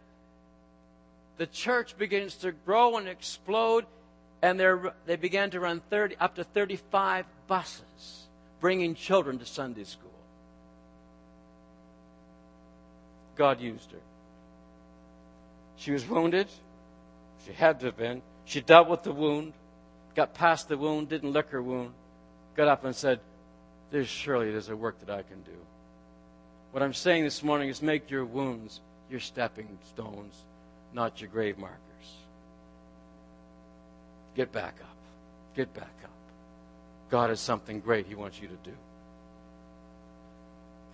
the 1.36 1.46
church 1.46 1.98
begins 1.98 2.36
to 2.36 2.52
grow 2.52 2.96
and 2.96 3.08
explode, 3.08 3.86
and 4.40 4.60
they 5.06 5.16
began 5.16 5.50
to 5.50 5.58
run 5.58 5.82
30, 5.90 6.16
up 6.20 6.36
to 6.36 6.44
35 6.44 7.26
buses 7.48 8.28
bringing 8.60 8.94
children 8.94 9.38
to 9.40 9.44
Sunday 9.44 9.84
school. 9.84 10.03
God 13.36 13.60
used 13.60 13.90
her. 13.92 13.98
She 15.76 15.92
was 15.92 16.06
wounded. 16.06 16.48
She 17.46 17.52
had 17.52 17.80
to 17.80 17.86
have 17.86 17.96
been. 17.96 18.22
She 18.44 18.60
dealt 18.60 18.88
with 18.88 19.02
the 19.02 19.12
wound, 19.12 19.52
got 20.14 20.34
past 20.34 20.68
the 20.68 20.76
wound, 20.76 21.08
didn't 21.08 21.32
lick 21.32 21.50
her 21.50 21.62
wound 21.62 21.92
got 22.56 22.68
up 22.68 22.84
and 22.84 22.94
said, 22.94 23.20
There's 23.90 24.08
surely 24.08 24.50
there's 24.50 24.68
a 24.68 24.76
work 24.76 24.98
that 25.00 25.10
I 25.10 25.22
can 25.22 25.42
do. 25.42 25.56
What 26.72 26.82
I'm 26.82 26.94
saying 26.94 27.24
this 27.24 27.42
morning 27.42 27.68
is 27.68 27.82
make 27.82 28.10
your 28.10 28.24
wounds 28.24 28.80
your 29.10 29.20
stepping 29.20 29.78
stones, 29.90 30.34
not 30.92 31.20
your 31.20 31.30
grave 31.30 31.58
markers. 31.58 31.78
Get 34.34 34.50
back 34.50 34.74
up. 34.80 34.96
Get 35.54 35.72
back 35.72 35.94
up. 36.02 36.10
God 37.10 37.30
has 37.30 37.40
something 37.40 37.80
great 37.80 38.06
He 38.06 38.14
wants 38.14 38.40
you 38.40 38.48
to 38.48 38.56
do. 38.64 38.76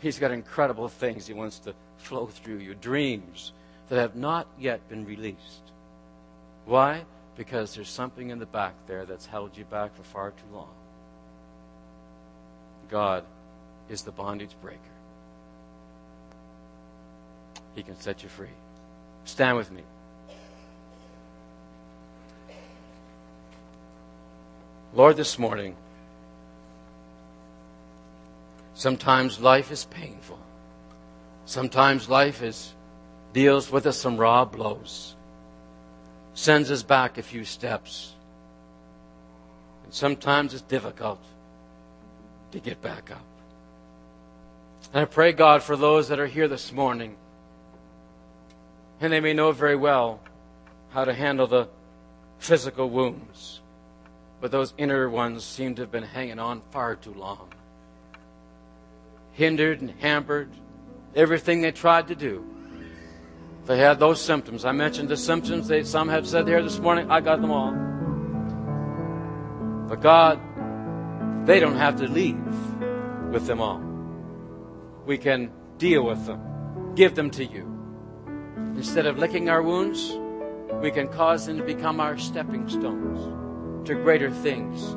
He's 0.01 0.19
got 0.19 0.31
incredible 0.31 0.89
things 0.89 1.27
He 1.27 1.33
wants 1.33 1.59
to 1.61 1.75
flow 2.01 2.27
through 2.27 2.59
you, 2.59 2.75
dreams 2.75 3.53
that 3.89 3.99
have 3.99 4.17
not 4.17 4.47
yet 4.59 4.89
been 4.89 5.05
released. 5.05 5.73
Why? 6.65 7.05
Because 7.37 7.75
there's 7.75 7.89
something 7.89 8.31
in 8.31 8.39
the 8.39 8.47
back 8.47 8.75
there 8.87 9.05
that's 9.05 9.27
held 9.27 9.57
you 9.57 9.65
back 9.65 9.95
for 9.95 10.03
far 10.03 10.31
too 10.31 10.55
long. 10.55 10.71
God 12.91 13.25
is 13.89 14.03
the 14.03 14.13
bondage 14.13 14.55
breaker. 14.61 14.79
He 17.75 17.83
can 17.83 17.99
set 18.01 18.23
you 18.23 18.29
free. 18.29 18.49
Stand 19.25 19.57
with 19.57 19.71
me. 19.71 19.83
Lord, 24.93 25.17
this 25.17 25.39
morning, 25.39 25.77
sometimes 28.75 29.39
life 29.39 29.71
is 29.71 29.85
painful. 29.85 30.39
Sometimes 31.45 32.09
life 32.09 32.43
is, 32.43 32.75
deals 33.33 33.71
with 33.71 33.87
us 33.87 33.99
some 33.99 34.17
raw 34.17 34.45
blows, 34.45 35.17
sends 36.35 36.71
us 36.71 36.83
back 36.83 37.19
a 37.19 37.23
few 37.23 37.45
steps. 37.45 38.15
And 39.85 39.93
sometimes 39.93 40.55
it's 40.55 40.63
difficult. 40.63 41.21
to 42.53 42.61
get 42.61 42.83
back 42.83 43.11
up. 43.11 43.25
And 44.93 45.03
I 45.03 45.05
pray, 45.05 45.33
God, 45.33 45.63
for 45.63 45.77
those 45.77 46.09
that 46.09 46.19
are 46.19 46.27
here 46.27 46.49
this 46.49 46.73
morning, 46.73 47.17
and 49.01 49.13
they 49.13 49.21
may 49.21 49.33
know 49.33 49.53
very 49.53 49.77
well 49.77 50.21
how 50.91 51.05
to 51.05 51.15
handle 51.15 51.47
the 51.47 51.69
physical 52.39 52.91
wounds, 52.91 53.61
but 54.41 54.51
those 54.51 54.75
inner 54.79 55.09
ones 55.09 55.45
seem 55.45 55.75
to 55.77 55.83
have 55.83 55.93
been 55.93 56.03
hanging 56.03 56.39
on 56.39 56.63
far 56.71 56.97
too 56.97 57.15
long. 57.15 57.53
Hindered 59.33 59.81
and 59.81 59.91
hampered 60.01 60.51
everything 61.15 61.61
they 61.61 61.73
tried 61.73 62.09
to 62.09 62.15
do. 62.15 62.45
They 63.67 63.79
had 63.79 63.99
those 63.99 64.21
symptoms. 64.21 64.65
I 64.65 64.73
mentioned 64.73 65.09
the 65.09 65.17
symptoms. 65.17 65.69
They, 65.69 65.85
some 65.85 66.09
have 66.09 66.27
said 66.27 66.49
here 66.49 66.63
this 66.63 66.79
morning, 66.79 67.11
I 67.11 67.21
got 67.21 67.41
them 67.41 67.51
all. 67.51 67.73
But 69.89 70.01
God, 70.01 70.41
they 71.47 71.61
don't 71.61 71.77
have 71.77 71.97
to 71.97 72.09
leave 72.09 72.39
with 73.31 73.47
them 73.47 73.61
all. 73.61 73.83
We 75.07 75.19
can 75.19 75.53
deal 75.79 76.05
with 76.05 76.27
them, 76.27 76.95
give 76.95 77.15
them 77.15 77.31
to 77.33 77.45
you. 77.45 77.67
Instead 78.77 79.07
of 79.07 79.19
licking 79.19 79.49
our 79.49 79.63
wounds, 79.63 80.17
we 80.81 80.91
can 80.91 81.09
cause 81.09 81.47
them 81.47 81.59
to 81.59 81.65
become 81.65 82.01
our 82.01 82.17
stepping 82.19 82.69
stones 82.69 83.89
to 83.89 83.95
greater 83.95 84.31
things 84.31 84.97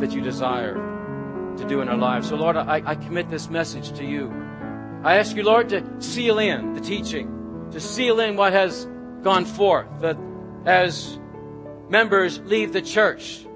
that 0.00 0.12
you 0.12 0.20
desire 0.20 0.74
to 1.56 1.64
do 1.66 1.80
in 1.80 1.88
our 1.88 1.96
lives. 1.96 2.28
So, 2.28 2.36
Lord, 2.36 2.56
I, 2.56 2.82
I 2.84 2.94
commit 2.94 3.28
this 3.28 3.50
message 3.50 3.92
to 3.98 4.04
you. 4.04 4.39
I 5.02 5.16
ask 5.16 5.34
you, 5.34 5.42
Lord, 5.42 5.70
to 5.70 5.82
seal 5.98 6.38
in 6.38 6.74
the 6.74 6.80
teaching, 6.80 7.70
to 7.72 7.80
seal 7.80 8.20
in 8.20 8.36
what 8.36 8.52
has 8.52 8.86
gone 9.22 9.46
forth, 9.46 9.88
that 10.00 10.18
as 10.66 11.18
members 11.88 12.38
leave 12.40 12.74
the 12.74 12.82
church, 12.82 13.46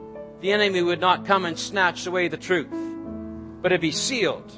the 0.41 0.53
enemy 0.53 0.81
would 0.81 1.01
not 1.01 1.27
come 1.27 1.45
and 1.45 1.59
snatch 1.59 2.07
away 2.07 2.29
the 2.29 2.39
truth, 2.39 2.75
but 3.61 3.73
it 3.73 3.83
be 3.83 3.91
sealed. 3.91 4.53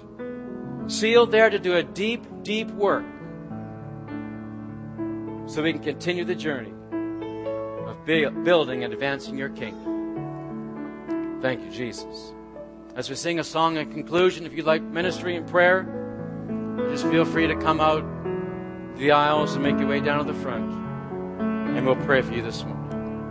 Sealed 0.87 1.33
there 1.33 1.51
to 1.51 1.59
do 1.59 1.75
a 1.75 1.83
deep, 1.83 2.25
deep 2.45 2.71
work 2.71 3.05
so 5.47 5.63
we 5.63 5.73
can 5.73 5.83
continue 5.83 6.25
the 6.25 6.37
journey 6.37 6.73
of 7.89 8.45
building 8.45 8.85
and 8.85 8.93
advancing 8.93 9.37
your 9.37 9.49
kingdom. 9.49 11.41
Thank 11.43 11.63
you, 11.63 11.71
Jesus. 11.71 12.33
As 12.95 13.11
we 13.11 13.17
sing 13.17 13.41
a 13.41 13.45
song 13.45 13.77
in 13.77 13.93
conclusion, 13.93 14.47
if 14.47 14.53
you'd 14.53 14.67
like 14.67 14.83
ministry 14.83 15.35
and 15.35 15.49
prayer, 15.49 16.06
just 16.91 17.07
feel 17.07 17.25
free 17.25 17.47
to 17.47 17.57
come 17.57 17.81
out 17.81 18.05
the 18.97 19.11
aisles 19.11 19.55
and 19.55 19.63
make 19.63 19.79
your 19.79 19.89
way 19.89 20.01
down 20.01 20.25
to 20.25 20.33
the 20.33 20.39
front. 20.39 20.73
And 21.77 21.85
we'll 21.85 21.97
pray 21.97 22.23
for 22.23 22.33
you 22.33 22.43
this 22.43 22.65
morning. 22.65 22.86